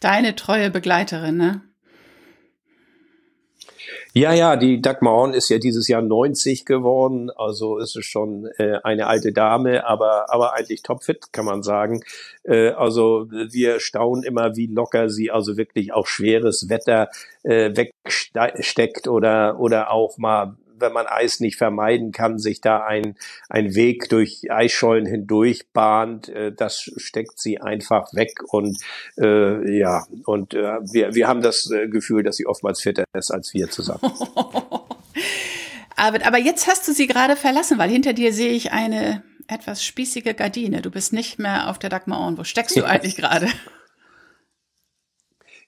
Deine 0.00 0.34
treue 0.34 0.70
Begleiterin, 0.70 1.36
ne? 1.36 1.62
Ja, 4.12 4.32
ja, 4.32 4.56
die 4.56 4.82
Dagmar 4.82 5.12
Horn 5.14 5.34
ist 5.34 5.48
ja 5.50 5.58
dieses 5.58 5.86
Jahr 5.86 6.02
90 6.02 6.64
geworden, 6.64 7.30
also 7.30 7.78
ist 7.78 7.94
es 7.94 8.04
schon 8.06 8.46
äh, 8.58 8.78
eine 8.82 9.06
alte 9.06 9.32
Dame, 9.32 9.86
aber 9.86 10.32
aber 10.32 10.54
eigentlich 10.54 10.82
topfit, 10.82 11.32
kann 11.32 11.44
man 11.44 11.62
sagen. 11.62 12.02
Äh, 12.42 12.70
also 12.70 13.28
wir 13.30 13.78
staunen 13.78 14.24
immer, 14.24 14.56
wie 14.56 14.66
locker 14.66 15.10
sie 15.10 15.30
also 15.30 15.56
wirklich 15.56 15.92
auch 15.92 16.08
schweres 16.08 16.68
Wetter 16.68 17.08
äh, 17.44 17.70
wegsteckt 17.76 19.06
oder 19.06 19.60
oder 19.60 19.92
auch 19.92 20.18
mal 20.18 20.56
wenn 20.80 20.92
man 20.92 21.06
Eis 21.06 21.40
nicht 21.40 21.56
vermeiden 21.56 22.12
kann, 22.12 22.38
sich 22.38 22.60
da 22.60 22.84
ein, 22.84 23.16
ein 23.48 23.74
Weg 23.74 24.08
durch 24.08 24.50
Eisschollen 24.50 25.06
hindurch 25.06 25.68
bahnt, 25.72 26.28
äh, 26.28 26.52
das 26.52 26.90
steckt 26.96 27.38
sie 27.38 27.60
einfach 27.60 28.12
weg 28.14 28.32
und 28.48 28.78
äh, 29.18 29.78
ja, 29.78 30.04
und 30.24 30.54
äh, 30.54 30.78
wir, 30.92 31.14
wir 31.14 31.28
haben 31.28 31.42
das 31.42 31.70
äh, 31.70 31.88
Gefühl, 31.88 32.22
dass 32.22 32.36
sie 32.36 32.46
oftmals 32.46 32.80
fitter 32.80 33.04
ist 33.12 33.30
als 33.30 33.54
wir 33.54 33.70
zusammen. 33.70 34.12
aber, 35.96 36.24
aber 36.26 36.38
jetzt 36.38 36.66
hast 36.66 36.86
du 36.88 36.92
sie 36.92 37.06
gerade 37.06 37.36
verlassen, 37.36 37.78
weil 37.78 37.90
hinter 37.90 38.12
dir 38.12 38.32
sehe 38.32 38.52
ich 38.52 38.72
eine 38.72 39.22
etwas 39.50 39.84
spießige 39.84 40.34
Gardine. 40.34 40.80
Du 40.80 40.90
bist 40.90 41.12
nicht 41.12 41.38
mehr 41.38 41.68
auf 41.68 41.78
der 41.78 41.90
Dagmar 41.90 42.36
Wo 42.36 42.44
steckst 42.44 42.76
du 42.76 42.84
eigentlich 42.84 43.16
gerade? 43.16 43.48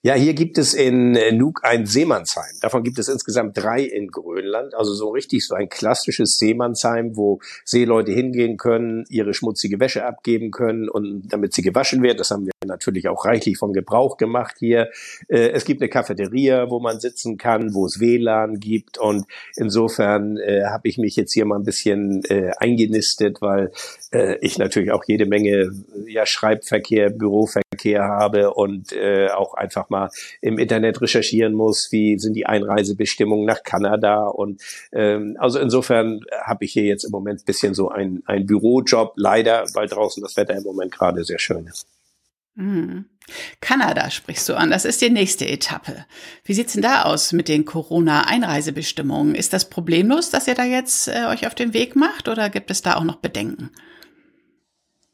Ja, 0.04 0.14
hier 0.14 0.34
gibt 0.34 0.58
es 0.58 0.74
in 0.74 1.14
äh, 1.14 1.30
Nuuk 1.30 1.60
ein 1.62 1.86
Seemannsheim. 1.86 2.56
Davon 2.60 2.82
gibt 2.82 2.98
es 2.98 3.06
insgesamt 3.06 3.56
drei 3.56 3.82
in 3.82 4.08
Grönland. 4.08 4.74
Also 4.74 4.94
so 4.94 5.10
richtig 5.10 5.46
so 5.46 5.54
ein 5.54 5.68
klassisches 5.68 6.38
Seemannsheim, 6.38 7.16
wo 7.16 7.38
Seeleute 7.64 8.10
hingehen 8.10 8.56
können, 8.56 9.04
ihre 9.10 9.32
schmutzige 9.32 9.78
Wäsche 9.78 10.04
abgeben 10.04 10.50
können 10.50 10.88
und 10.88 11.32
damit 11.32 11.54
sie 11.54 11.62
gewaschen 11.62 12.02
wird. 12.02 12.18
Das 12.18 12.32
haben 12.32 12.46
wir 12.46 12.52
natürlich 12.66 13.06
auch 13.06 13.24
reichlich 13.26 13.58
von 13.58 13.72
Gebrauch 13.72 14.16
gemacht 14.16 14.56
hier. 14.58 14.90
Äh, 15.28 15.50
es 15.50 15.64
gibt 15.64 15.80
eine 15.80 15.88
Cafeteria, 15.88 16.68
wo 16.68 16.80
man 16.80 16.98
sitzen 16.98 17.38
kann, 17.38 17.72
wo 17.72 17.86
es 17.86 18.00
WLAN 18.00 18.58
gibt 18.58 18.98
und 18.98 19.26
insofern 19.54 20.36
äh, 20.36 20.64
habe 20.64 20.88
ich 20.88 20.98
mich 20.98 21.14
jetzt 21.14 21.32
hier 21.32 21.44
mal 21.44 21.60
ein 21.60 21.64
bisschen 21.64 22.22
eingenistet, 22.58 23.40
weil 23.40 23.70
ich 24.40 24.58
natürlich 24.58 24.90
auch 24.90 25.04
jede 25.06 25.26
Menge 25.26 25.70
ja 26.06 26.26
Schreibverkehr, 26.26 27.10
Büroverkehr 27.10 28.02
habe 28.02 28.52
und 28.52 28.94
auch 29.34 29.54
einfach 29.54 29.88
mal 29.92 30.11
im 30.40 30.59
Internet 30.59 31.00
recherchieren 31.00 31.55
muss, 31.55 31.92
wie 31.92 32.18
sind 32.18 32.35
die 32.35 32.46
Einreisebestimmungen 32.46 33.46
nach 33.46 33.62
Kanada 33.62 34.26
und 34.26 34.61
ähm, 34.92 35.37
also 35.38 35.59
insofern 35.59 36.20
habe 36.42 36.64
ich 36.64 36.72
hier 36.72 36.85
jetzt 36.85 37.05
im 37.05 37.12
Moment 37.12 37.44
bisschen 37.44 37.74
so 37.74 37.90
ein, 37.90 38.22
ein 38.26 38.46
Bürojob, 38.46 39.14
leider, 39.16 39.64
weil 39.74 39.87
draußen 39.87 40.22
das 40.22 40.37
Wetter 40.37 40.55
im 40.55 40.64
Moment 40.64 40.92
gerade 40.92 41.24
sehr 41.24 41.38
schön 41.38 41.66
ist. 41.66 41.87
Mhm. 42.55 43.07
Kanada 43.61 44.11
sprichst 44.11 44.48
du 44.48 44.55
an, 44.55 44.70
das 44.70 44.85
ist 44.85 45.00
die 45.00 45.11
nächste 45.11 45.48
Etappe. 45.48 46.05
Wie 46.44 46.55
sieht's 46.55 46.72
denn 46.72 46.83
da 46.83 47.02
aus 47.02 47.33
mit 47.33 47.48
den 47.48 47.64
Corona-Einreisebestimmungen? 47.64 49.35
Ist 49.35 49.52
das 49.52 49.70
problemlos, 49.70 50.31
dass 50.31 50.48
ihr 50.48 50.55
da 50.55 50.64
jetzt 50.64 51.09
äh, 51.09 51.26
euch 51.28 51.46
auf 51.46 51.55
den 51.55 51.72
Weg 51.72 51.94
macht 51.96 52.28
oder 52.28 52.50
gibt 52.50 52.70
es 52.70 52.83
da 52.83 52.96
auch 52.96 53.05
noch 53.05 53.16
Bedenken? 53.16 53.70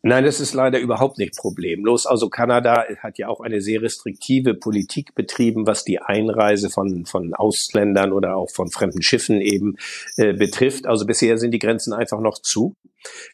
Nein, 0.02 0.24
das 0.24 0.38
ist 0.38 0.54
leider 0.54 0.78
überhaupt 0.78 1.18
nicht 1.18 1.36
problemlos. 1.36 2.06
Also 2.06 2.28
Kanada 2.28 2.84
hat 3.02 3.18
ja 3.18 3.26
auch 3.28 3.40
eine 3.40 3.60
sehr 3.60 3.82
restriktive 3.82 4.54
Politik 4.54 5.14
betrieben, 5.16 5.66
was 5.66 5.84
die 5.84 5.98
Einreise 5.98 6.70
von, 6.70 7.04
von 7.04 7.34
Ausländern 7.34 8.12
oder 8.12 8.36
auch 8.36 8.48
von 8.50 8.70
fremden 8.70 9.02
Schiffen 9.02 9.40
eben 9.40 9.76
äh, 10.16 10.34
betrifft. 10.34 10.86
Also 10.86 11.04
bisher 11.04 11.36
sind 11.38 11.50
die 11.50 11.58
Grenzen 11.58 11.92
einfach 11.92 12.20
noch 12.20 12.38
zu. 12.38 12.76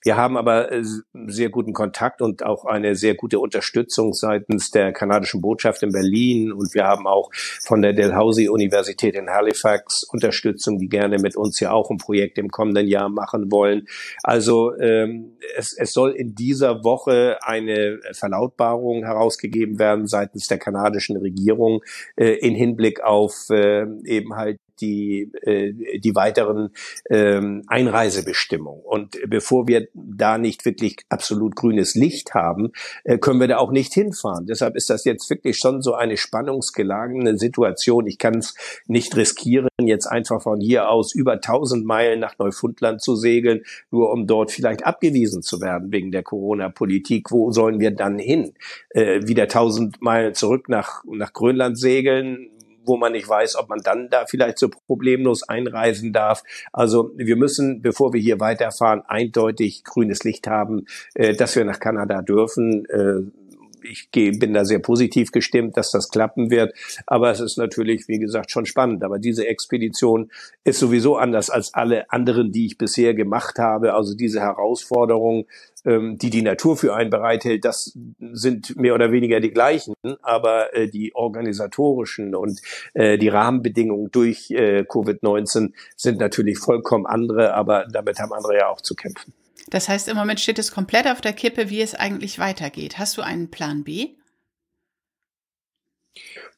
Wir 0.02 0.16
haben 0.16 0.36
aber 0.36 0.72
äh, 0.72 0.82
sehr 1.26 1.50
guten 1.50 1.72
Kontakt 1.72 2.22
und 2.22 2.44
auch 2.44 2.64
eine 2.64 2.94
sehr 2.94 3.14
gute 3.14 3.38
Unterstützung 3.38 4.12
seitens 4.12 4.70
der 4.70 4.92
kanadischen 4.92 5.40
Botschaft 5.40 5.82
in 5.82 5.92
Berlin 5.92 6.52
und 6.52 6.74
wir 6.74 6.84
haben 6.84 7.06
auch 7.06 7.30
von 7.64 7.82
der 7.82 7.92
Dalhousie 7.92 8.48
Universität 8.48 9.14
in 9.14 9.30
Halifax 9.30 10.04
Unterstützung, 10.04 10.78
die 10.78 10.88
gerne 10.88 11.18
mit 11.18 11.36
uns 11.36 11.60
ja 11.60 11.72
auch 11.72 11.90
ein 11.90 11.98
Projekt 11.98 12.38
im 12.38 12.48
kommenden 12.48 12.86
Jahr 12.86 13.08
machen 13.08 13.50
wollen. 13.50 13.86
Also 14.22 14.76
ähm, 14.78 15.36
es, 15.56 15.72
es 15.76 15.92
soll 15.92 16.12
in 16.12 16.34
dieser 16.34 16.84
Woche 16.84 17.38
eine 17.42 18.00
Verlautbarung 18.12 19.04
herausgegeben 19.04 19.78
werden 19.78 20.06
seitens 20.06 20.46
der 20.46 20.58
kanadischen 20.58 21.16
Regierung 21.16 21.82
äh, 22.16 22.34
in 22.34 22.54
Hinblick 22.54 23.02
auf 23.02 23.48
äh, 23.50 23.86
eben 24.04 24.36
halt 24.36 24.58
die, 24.80 25.30
äh, 25.42 25.98
die 25.98 26.14
weiteren 26.14 26.70
ähm, 27.10 27.62
Einreisebestimmungen. 27.66 28.82
Und 28.84 29.18
bevor 29.26 29.68
wir 29.68 29.88
da 29.94 30.38
nicht 30.38 30.64
wirklich 30.64 30.98
absolut 31.08 31.56
grünes 31.56 31.94
Licht 31.94 32.34
haben, 32.34 32.72
äh, 33.04 33.18
können 33.18 33.40
wir 33.40 33.48
da 33.48 33.58
auch 33.58 33.72
nicht 33.72 33.92
hinfahren. 33.92 34.46
Deshalb 34.46 34.76
ist 34.76 34.90
das 34.90 35.04
jetzt 35.04 35.28
wirklich 35.30 35.58
schon 35.58 35.82
so 35.82 35.94
eine 35.94 36.16
spannungsgelagene 36.16 37.38
Situation. 37.38 38.06
Ich 38.06 38.18
kann 38.18 38.38
es 38.38 38.54
nicht 38.86 39.16
riskieren, 39.16 39.68
jetzt 39.80 40.06
einfach 40.06 40.42
von 40.42 40.60
hier 40.60 40.88
aus 40.88 41.14
über 41.14 41.34
1000 41.34 41.84
Meilen 41.84 42.20
nach 42.20 42.38
Neufundland 42.38 43.02
zu 43.02 43.16
segeln, 43.16 43.62
nur 43.90 44.10
um 44.12 44.26
dort 44.26 44.50
vielleicht 44.50 44.84
abgewiesen 44.84 45.42
zu 45.42 45.60
werden 45.60 45.92
wegen 45.92 46.10
der 46.10 46.22
Corona-Politik. 46.22 47.30
Wo 47.30 47.50
sollen 47.50 47.80
wir 47.80 47.90
dann 47.90 48.18
hin? 48.18 48.54
Äh, 48.90 49.26
wieder 49.26 49.44
1000 49.44 50.00
Meilen 50.02 50.34
zurück 50.34 50.68
nach, 50.68 51.02
nach 51.06 51.32
Grönland 51.32 51.78
segeln? 51.78 52.50
Wo 52.84 52.96
man 52.96 53.12
nicht 53.12 53.28
weiß, 53.28 53.56
ob 53.56 53.68
man 53.68 53.80
dann 53.82 54.08
da 54.10 54.26
vielleicht 54.26 54.58
so 54.58 54.68
problemlos 54.68 55.42
einreisen 55.42 56.12
darf. 56.12 56.42
Also 56.72 57.10
wir 57.16 57.36
müssen, 57.36 57.82
bevor 57.82 58.12
wir 58.12 58.20
hier 58.20 58.40
weiterfahren, 58.40 59.02
eindeutig 59.06 59.84
grünes 59.84 60.24
Licht 60.24 60.46
haben, 60.46 60.86
äh, 61.14 61.34
dass 61.34 61.56
wir 61.56 61.64
nach 61.64 61.80
Kanada 61.80 62.22
dürfen. 62.22 62.84
Äh, 62.86 63.43
ich 63.84 64.10
bin 64.10 64.54
da 64.54 64.64
sehr 64.64 64.78
positiv 64.78 65.30
gestimmt, 65.32 65.76
dass 65.76 65.90
das 65.90 66.08
klappen 66.08 66.50
wird. 66.50 66.74
Aber 67.06 67.30
es 67.30 67.40
ist 67.40 67.58
natürlich, 67.58 68.08
wie 68.08 68.18
gesagt, 68.18 68.50
schon 68.50 68.66
spannend. 68.66 69.04
Aber 69.04 69.18
diese 69.18 69.46
Expedition 69.46 70.30
ist 70.64 70.78
sowieso 70.78 71.16
anders 71.16 71.50
als 71.50 71.74
alle 71.74 72.10
anderen, 72.10 72.52
die 72.52 72.66
ich 72.66 72.78
bisher 72.78 73.14
gemacht 73.14 73.58
habe. 73.58 73.94
Also 73.94 74.14
diese 74.14 74.40
Herausforderung, 74.40 75.46
ähm, 75.84 76.16
die 76.18 76.30
die 76.30 76.42
Natur 76.42 76.76
für 76.76 76.94
einen 76.94 77.10
bereithält, 77.10 77.64
das 77.64 77.96
sind 78.32 78.76
mehr 78.76 78.94
oder 78.94 79.12
weniger 79.12 79.40
die 79.40 79.50
gleichen, 79.50 79.94
aber 80.22 80.74
äh, 80.74 80.88
die 80.88 81.14
organisatorischen 81.14 82.34
und 82.34 82.60
äh, 82.94 83.18
die 83.18 83.28
Rahmenbedingungen 83.28 84.10
durch 84.10 84.50
äh, 84.50 84.84
Covid-19 84.88 85.72
sind 85.96 86.18
natürlich 86.18 86.58
vollkommen 86.58 87.06
andere, 87.06 87.54
aber 87.54 87.86
damit 87.92 88.18
haben 88.18 88.32
andere 88.32 88.56
ja 88.56 88.68
auch 88.68 88.80
zu 88.80 88.94
kämpfen. 88.94 89.32
Das 89.68 89.88
heißt, 89.88 90.08
im 90.08 90.16
Moment 90.16 90.40
steht 90.40 90.58
es 90.58 90.72
komplett 90.72 91.06
auf 91.06 91.20
der 91.20 91.32
Kippe, 91.32 91.70
wie 91.70 91.80
es 91.80 91.94
eigentlich 91.94 92.38
weitergeht. 92.38 92.98
Hast 92.98 93.16
du 93.16 93.22
einen 93.22 93.50
Plan 93.50 93.84
B? 93.84 94.16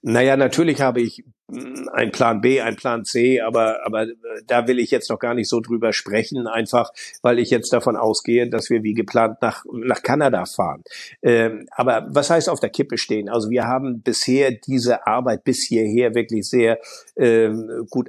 Naja, 0.02 0.36
natürlich 0.36 0.80
habe 0.80 1.00
ich 1.00 1.24
ein 1.48 2.10
Plan 2.10 2.40
B, 2.40 2.60
ein 2.60 2.74
Plan 2.74 3.04
C, 3.04 3.40
aber, 3.40 3.86
aber 3.86 4.02
äh, 4.02 4.14
da 4.46 4.66
will 4.66 4.80
ich 4.80 4.90
jetzt 4.90 5.10
noch 5.10 5.20
gar 5.20 5.34
nicht 5.34 5.48
so 5.48 5.60
drüber 5.60 5.92
sprechen, 5.92 6.46
einfach 6.48 6.90
weil 7.22 7.38
ich 7.38 7.50
jetzt 7.50 7.72
davon 7.72 7.96
ausgehe, 7.96 8.48
dass 8.48 8.68
wir 8.68 8.82
wie 8.82 8.94
geplant 8.94 9.40
nach, 9.40 9.64
nach 9.72 10.02
Kanada 10.02 10.44
fahren. 10.44 10.82
Ähm, 11.22 11.68
aber 11.70 12.06
was 12.10 12.30
heißt 12.30 12.48
auf 12.48 12.58
der 12.58 12.70
Kippe 12.70 12.98
stehen? 12.98 13.28
Also 13.28 13.48
wir 13.48 13.64
haben 13.64 14.02
bisher 14.02 14.50
diese 14.50 15.06
Arbeit 15.06 15.44
bis 15.44 15.64
hierher 15.64 16.14
wirklich 16.16 16.48
sehr 16.48 16.80
ähm, 17.16 17.86
gut 17.90 18.08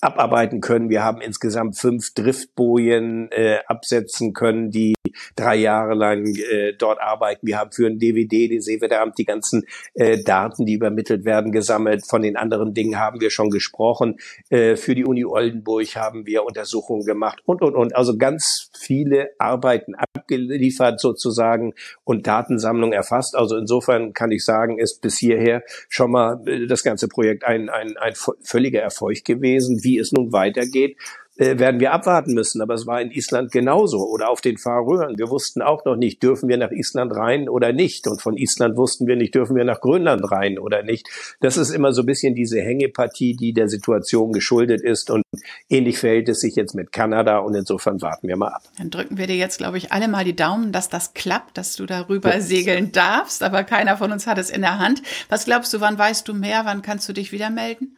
abarbeiten 0.00 0.60
können. 0.62 0.88
Wir 0.88 1.04
haben 1.04 1.20
insgesamt 1.20 1.76
fünf 1.76 2.14
Driftbojen 2.14 3.30
äh, 3.30 3.58
absetzen 3.66 4.32
können, 4.32 4.70
die 4.70 4.94
drei 5.36 5.56
Jahre 5.56 5.94
lang 5.94 6.36
äh, 6.36 6.74
dort 6.78 7.00
arbeiten. 7.00 7.46
Wir 7.46 7.58
haben 7.58 7.72
für 7.72 7.86
ein 7.86 7.98
DVD, 7.98 8.48
den 8.48 8.60
Seeweteramt, 8.60 9.18
die 9.18 9.24
ganzen 9.24 9.64
äh, 9.94 10.22
Daten, 10.22 10.66
die 10.66 10.74
übermittelt 10.74 11.24
werden, 11.24 11.52
gesammelt 11.52 12.06
von 12.06 12.22
den 12.22 12.36
anderen 12.36 12.50
anderen 12.60 12.74
Dingen 12.74 12.98
haben 12.98 13.20
wir 13.20 13.30
schon 13.30 13.50
gesprochen. 13.50 14.18
Äh, 14.48 14.76
für 14.76 14.94
die 14.94 15.04
Uni 15.04 15.24
Oldenburg 15.24 15.86
haben 15.96 16.26
wir 16.26 16.44
Untersuchungen 16.44 17.04
gemacht 17.04 17.40
und, 17.44 17.62
und, 17.62 17.74
und. 17.74 17.94
Also 17.96 18.16
ganz 18.16 18.70
viele 18.78 19.30
Arbeiten 19.38 19.94
abgeliefert 19.94 21.00
sozusagen 21.00 21.74
und 22.04 22.26
Datensammlung 22.26 22.92
erfasst. 22.92 23.36
Also 23.36 23.56
insofern 23.56 24.12
kann 24.12 24.32
ich 24.32 24.44
sagen, 24.44 24.78
ist 24.78 25.00
bis 25.00 25.18
hierher 25.18 25.62
schon 25.88 26.10
mal 26.10 26.42
äh, 26.46 26.66
das 26.66 26.82
ganze 26.82 27.08
Projekt 27.08 27.44
ein, 27.44 27.68
ein, 27.68 27.96
ein 27.96 28.14
völliger 28.42 28.80
Erfolg 28.80 29.24
gewesen. 29.24 29.80
Wie 29.82 29.98
es 29.98 30.12
nun 30.12 30.32
weitergeht, 30.32 30.96
äh, 31.40 31.58
werden 31.58 31.80
wir 31.80 31.92
abwarten 31.92 32.34
müssen. 32.34 32.60
Aber 32.60 32.74
es 32.74 32.86
war 32.86 33.00
in 33.00 33.10
Island 33.10 33.50
genauso 33.50 34.06
oder 34.06 34.28
auf 34.28 34.42
den 34.42 34.58
Färöern. 34.58 35.16
Wir 35.16 35.30
wussten 35.30 35.62
auch 35.62 35.86
noch 35.86 35.96
nicht, 35.96 36.22
dürfen 36.22 36.50
wir 36.50 36.58
nach 36.58 36.70
Island 36.70 37.16
rein 37.16 37.48
oder 37.48 37.72
nicht. 37.72 38.06
Und 38.06 38.20
von 38.20 38.36
Island 38.36 38.76
wussten 38.76 39.06
wir 39.06 39.16
nicht, 39.16 39.34
dürfen 39.34 39.56
wir 39.56 39.64
nach 39.64 39.80
Grönland 39.80 40.30
rein 40.30 40.58
oder 40.58 40.82
nicht. 40.82 41.08
Das 41.40 41.56
ist 41.56 41.70
immer 41.70 41.94
so 41.94 42.02
ein 42.02 42.06
bisschen 42.06 42.34
diese 42.34 42.60
Hängepartie, 42.60 43.36
die 43.36 43.54
der 43.54 43.70
Situation 43.70 44.32
geschuldet 44.32 44.82
ist. 44.82 45.10
Und 45.10 45.22
ähnlich 45.70 45.98
verhält 45.98 46.28
es 46.28 46.40
sich 46.40 46.56
jetzt 46.56 46.74
mit 46.74 46.92
Kanada. 46.92 47.38
Und 47.38 47.54
insofern 47.54 48.02
warten 48.02 48.28
wir 48.28 48.36
mal 48.36 48.48
ab. 48.48 48.62
Dann 48.76 48.90
drücken 48.90 49.16
wir 49.16 49.26
dir 49.26 49.36
jetzt, 49.36 49.56
glaube 49.56 49.78
ich, 49.78 49.92
alle 49.92 50.08
mal 50.08 50.24
die 50.24 50.36
Daumen, 50.36 50.72
dass 50.72 50.90
das 50.90 51.14
klappt, 51.14 51.56
dass 51.56 51.74
du 51.74 51.86
darüber 51.86 52.34
ja. 52.34 52.40
segeln 52.42 52.92
darfst. 52.92 53.42
Aber 53.42 53.64
keiner 53.64 53.96
von 53.96 54.12
uns 54.12 54.26
hat 54.26 54.36
es 54.36 54.50
in 54.50 54.60
der 54.60 54.78
Hand. 54.78 55.00
Was 55.30 55.46
glaubst 55.46 55.72
du, 55.72 55.80
wann 55.80 55.98
weißt 55.98 56.28
du 56.28 56.34
mehr? 56.34 56.66
Wann 56.66 56.82
kannst 56.82 57.08
du 57.08 57.14
dich 57.14 57.32
wieder 57.32 57.48
melden? 57.48 57.96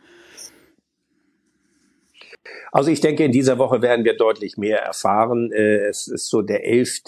Also 2.71 2.91
ich 2.91 3.01
denke, 3.01 3.25
in 3.25 3.33
dieser 3.33 3.59
Woche 3.59 3.83
werden 3.83 4.05
wir 4.05 4.17
deutlich 4.17 4.57
mehr 4.57 4.81
erfahren. 4.81 5.53
Äh, 5.53 5.87
es 5.87 6.09
ist 6.09 6.29
so, 6.29 6.43
der 6.43 6.67
11. 6.67 7.03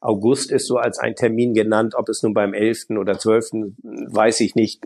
August 0.00 0.50
ist 0.50 0.66
so 0.66 0.76
als 0.76 0.98
ein 0.98 1.14
Termin 1.14 1.54
genannt. 1.54 1.94
Ob 1.96 2.08
es 2.08 2.22
nun 2.22 2.34
beim 2.34 2.54
11. 2.54 2.90
oder 2.90 3.18
12. 3.18 3.74
weiß 3.82 4.40
ich 4.40 4.54
nicht, 4.54 4.82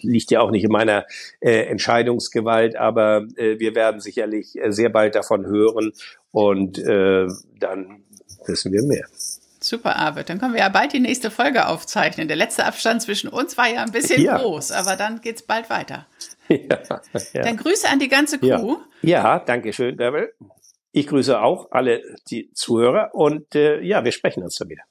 liegt 0.00 0.30
ja 0.30 0.40
auch 0.40 0.50
nicht 0.50 0.64
in 0.64 0.72
meiner 0.72 1.06
äh, 1.40 1.66
Entscheidungsgewalt, 1.66 2.76
aber 2.76 3.26
äh, 3.36 3.58
wir 3.58 3.74
werden 3.74 4.00
sicherlich 4.00 4.58
sehr 4.68 4.88
bald 4.88 5.14
davon 5.14 5.46
hören 5.46 5.92
und 6.30 6.78
dann 6.78 8.04
wissen 8.46 8.72
wir 8.72 8.82
mehr. 8.82 9.06
Super, 9.60 9.96
Arvid. 9.96 10.28
Dann 10.28 10.38
können 10.38 10.54
wir 10.54 10.60
ja 10.60 10.68
bald 10.68 10.92
die 10.92 11.00
nächste 11.00 11.30
Folge 11.30 11.66
aufzeichnen. 11.66 12.28
Der 12.28 12.36
letzte 12.36 12.64
Abstand 12.64 13.02
zwischen 13.02 13.28
uns 13.28 13.56
war 13.56 13.68
ja 13.68 13.82
ein 13.82 13.90
bisschen 13.90 14.22
ja. 14.22 14.38
groß, 14.38 14.70
aber 14.70 14.96
dann 14.96 15.20
geht's 15.20 15.42
bald 15.42 15.68
weiter. 15.68 16.06
Ja, 16.48 16.80
ja. 17.34 17.42
Dann 17.42 17.56
Grüße 17.56 17.88
an 17.88 17.98
die 17.98 18.08
ganze 18.08 18.38
Crew. 18.38 18.76
Ja, 19.02 19.08
ja 19.34 19.38
danke 19.38 19.72
schön, 19.72 19.96
Bärbel. 19.96 20.32
Ich 20.92 21.06
grüße 21.06 21.40
auch 21.40 21.70
alle 21.70 22.02
die 22.30 22.50
Zuhörer 22.54 23.14
und 23.14 23.54
äh, 23.54 23.80
ja, 23.82 24.04
wir 24.04 24.12
sprechen 24.12 24.42
uns 24.42 24.56
dann 24.56 24.68
wieder. 24.68 24.82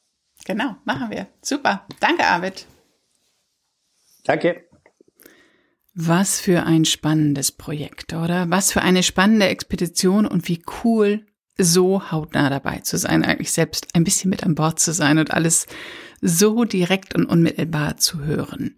Genau, 0.45 0.75
machen 0.85 1.09
wir. 1.09 1.27
Super. 1.41 1.85
Danke, 1.99 2.25
Arvid. 2.25 2.65
Danke. 4.23 4.65
Was 5.95 6.39
für 6.39 6.63
ein 6.63 6.85
spannendes 6.85 7.51
Projekt, 7.51 8.13
oder? 8.13 8.45
Was 8.49 8.71
für 8.71 8.81
eine 8.83 9.01
spannende 9.01 9.47
Expedition 9.47 10.27
und 10.27 10.47
wie 10.47 10.61
cool, 10.83 11.25
so 11.57 12.11
hautnah 12.11 12.51
dabei 12.51 12.79
zu 12.79 12.97
sein, 12.97 13.25
eigentlich 13.25 13.51
selbst 13.51 13.95
ein 13.95 14.03
bisschen 14.03 14.29
mit 14.29 14.43
an 14.43 14.53
Bord 14.53 14.79
zu 14.79 14.93
sein 14.93 15.17
und 15.17 15.31
alles 15.31 15.65
so 16.21 16.65
direkt 16.65 17.15
und 17.15 17.25
unmittelbar 17.25 17.97
zu 17.97 18.23
hören. 18.23 18.77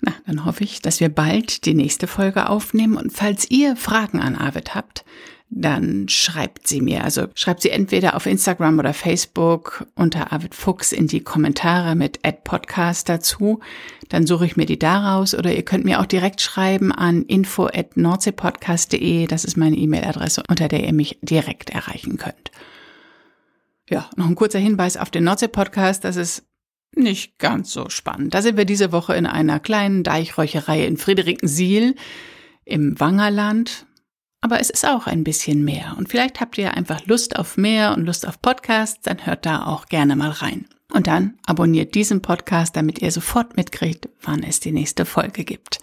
Na, 0.00 0.12
dann 0.26 0.44
hoffe 0.44 0.64
ich, 0.64 0.80
dass 0.80 1.00
wir 1.00 1.08
bald 1.08 1.64
die 1.66 1.74
nächste 1.74 2.06
Folge 2.06 2.48
aufnehmen 2.48 2.96
und 2.96 3.12
falls 3.12 3.50
ihr 3.50 3.76
Fragen 3.76 4.20
an 4.20 4.36
Arvid 4.36 4.74
habt, 4.74 5.04
dann 5.50 6.08
schreibt 6.08 6.68
sie 6.68 6.80
mir. 6.80 7.02
Also 7.02 7.26
schreibt 7.34 7.62
sie 7.62 7.70
entweder 7.70 8.14
auf 8.14 8.26
Instagram 8.26 8.78
oder 8.78 8.94
Facebook 8.94 9.84
unter 9.96 10.32
Arvid 10.32 10.54
Fuchs 10.54 10.92
in 10.92 11.08
die 11.08 11.22
Kommentare 11.22 11.96
mit 11.96 12.20
Ad 12.24 12.38
Podcast 12.44 13.08
dazu. 13.08 13.58
Dann 14.08 14.26
suche 14.26 14.46
ich 14.46 14.56
mir 14.56 14.66
die 14.66 14.78
daraus 14.78 15.34
oder 15.34 15.52
ihr 15.52 15.64
könnt 15.64 15.84
mir 15.84 16.00
auch 16.00 16.06
direkt 16.06 16.40
schreiben 16.40 16.92
an 16.92 17.24
info 17.24 17.66
at 17.66 17.96
nordseepodcast.de. 17.96 19.26
Das 19.26 19.44
ist 19.44 19.56
meine 19.56 19.76
E-Mail-Adresse, 19.76 20.44
unter 20.48 20.68
der 20.68 20.84
ihr 20.84 20.92
mich 20.92 21.18
direkt 21.20 21.70
erreichen 21.70 22.16
könnt. 22.16 22.52
Ja, 23.88 24.08
noch 24.14 24.28
ein 24.28 24.36
kurzer 24.36 24.60
Hinweis 24.60 24.96
auf 24.96 25.10
den 25.10 25.24
Nordsee-Podcast. 25.24 26.04
Das 26.04 26.14
ist 26.14 26.44
nicht 26.94 27.38
ganz 27.38 27.72
so 27.72 27.88
spannend. 27.88 28.34
Da 28.34 28.42
sind 28.42 28.56
wir 28.56 28.64
diese 28.64 28.92
Woche 28.92 29.14
in 29.14 29.26
einer 29.26 29.60
kleinen 29.60 30.02
Deichräucherei 30.02 30.84
in 30.84 30.96
Friederikensiel 30.96 31.94
im 32.64 32.98
Wangerland. 32.98 33.86
Aber 34.42 34.60
es 34.60 34.70
ist 34.70 34.86
auch 34.86 35.06
ein 35.06 35.22
bisschen 35.22 35.64
mehr. 35.64 35.94
Und 35.98 36.08
vielleicht 36.08 36.40
habt 36.40 36.56
ihr 36.56 36.74
einfach 36.74 37.04
Lust 37.06 37.38
auf 37.38 37.56
mehr 37.56 37.94
und 37.94 38.06
Lust 38.06 38.26
auf 38.26 38.40
Podcasts, 38.40 39.02
dann 39.02 39.26
hört 39.26 39.44
da 39.44 39.66
auch 39.66 39.86
gerne 39.86 40.16
mal 40.16 40.30
rein. 40.30 40.66
Und 40.92 41.06
dann 41.06 41.34
abonniert 41.46 41.94
diesen 41.94 42.22
Podcast, 42.22 42.74
damit 42.74 43.00
ihr 43.00 43.12
sofort 43.12 43.56
mitkriegt, 43.56 44.08
wann 44.22 44.42
es 44.42 44.58
die 44.60 44.72
nächste 44.72 45.04
Folge 45.04 45.44
gibt. 45.44 45.78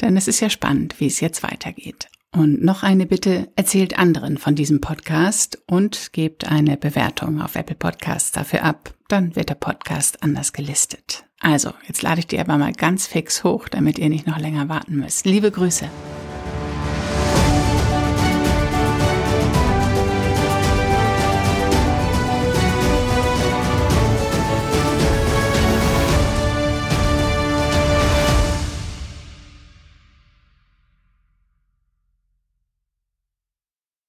Denn 0.00 0.16
es 0.16 0.28
ist 0.28 0.40
ja 0.40 0.48
spannend, 0.48 0.98
wie 0.98 1.06
es 1.06 1.20
jetzt 1.20 1.42
weitergeht. 1.42 2.08
Und 2.32 2.62
noch 2.62 2.84
eine 2.84 3.06
Bitte, 3.06 3.50
erzählt 3.56 3.98
anderen 3.98 4.38
von 4.38 4.54
diesem 4.54 4.80
Podcast 4.80 5.60
und 5.66 6.12
gebt 6.12 6.46
eine 6.46 6.76
Bewertung 6.76 7.42
auf 7.42 7.56
Apple 7.56 7.74
Podcasts 7.74 8.30
dafür 8.30 8.62
ab. 8.62 8.94
Dann 9.10 9.34
wird 9.34 9.48
der 9.48 9.56
Podcast 9.56 10.22
anders 10.22 10.52
gelistet. 10.52 11.24
Also, 11.40 11.72
jetzt 11.88 12.00
lade 12.00 12.20
ich 12.20 12.28
die 12.28 12.38
aber 12.38 12.56
mal 12.56 12.72
ganz 12.72 13.08
fix 13.08 13.42
hoch, 13.42 13.68
damit 13.68 13.98
ihr 13.98 14.08
nicht 14.08 14.28
noch 14.28 14.38
länger 14.38 14.68
warten 14.68 14.94
müsst. 14.94 15.26
Liebe 15.26 15.50
Grüße. 15.50 15.90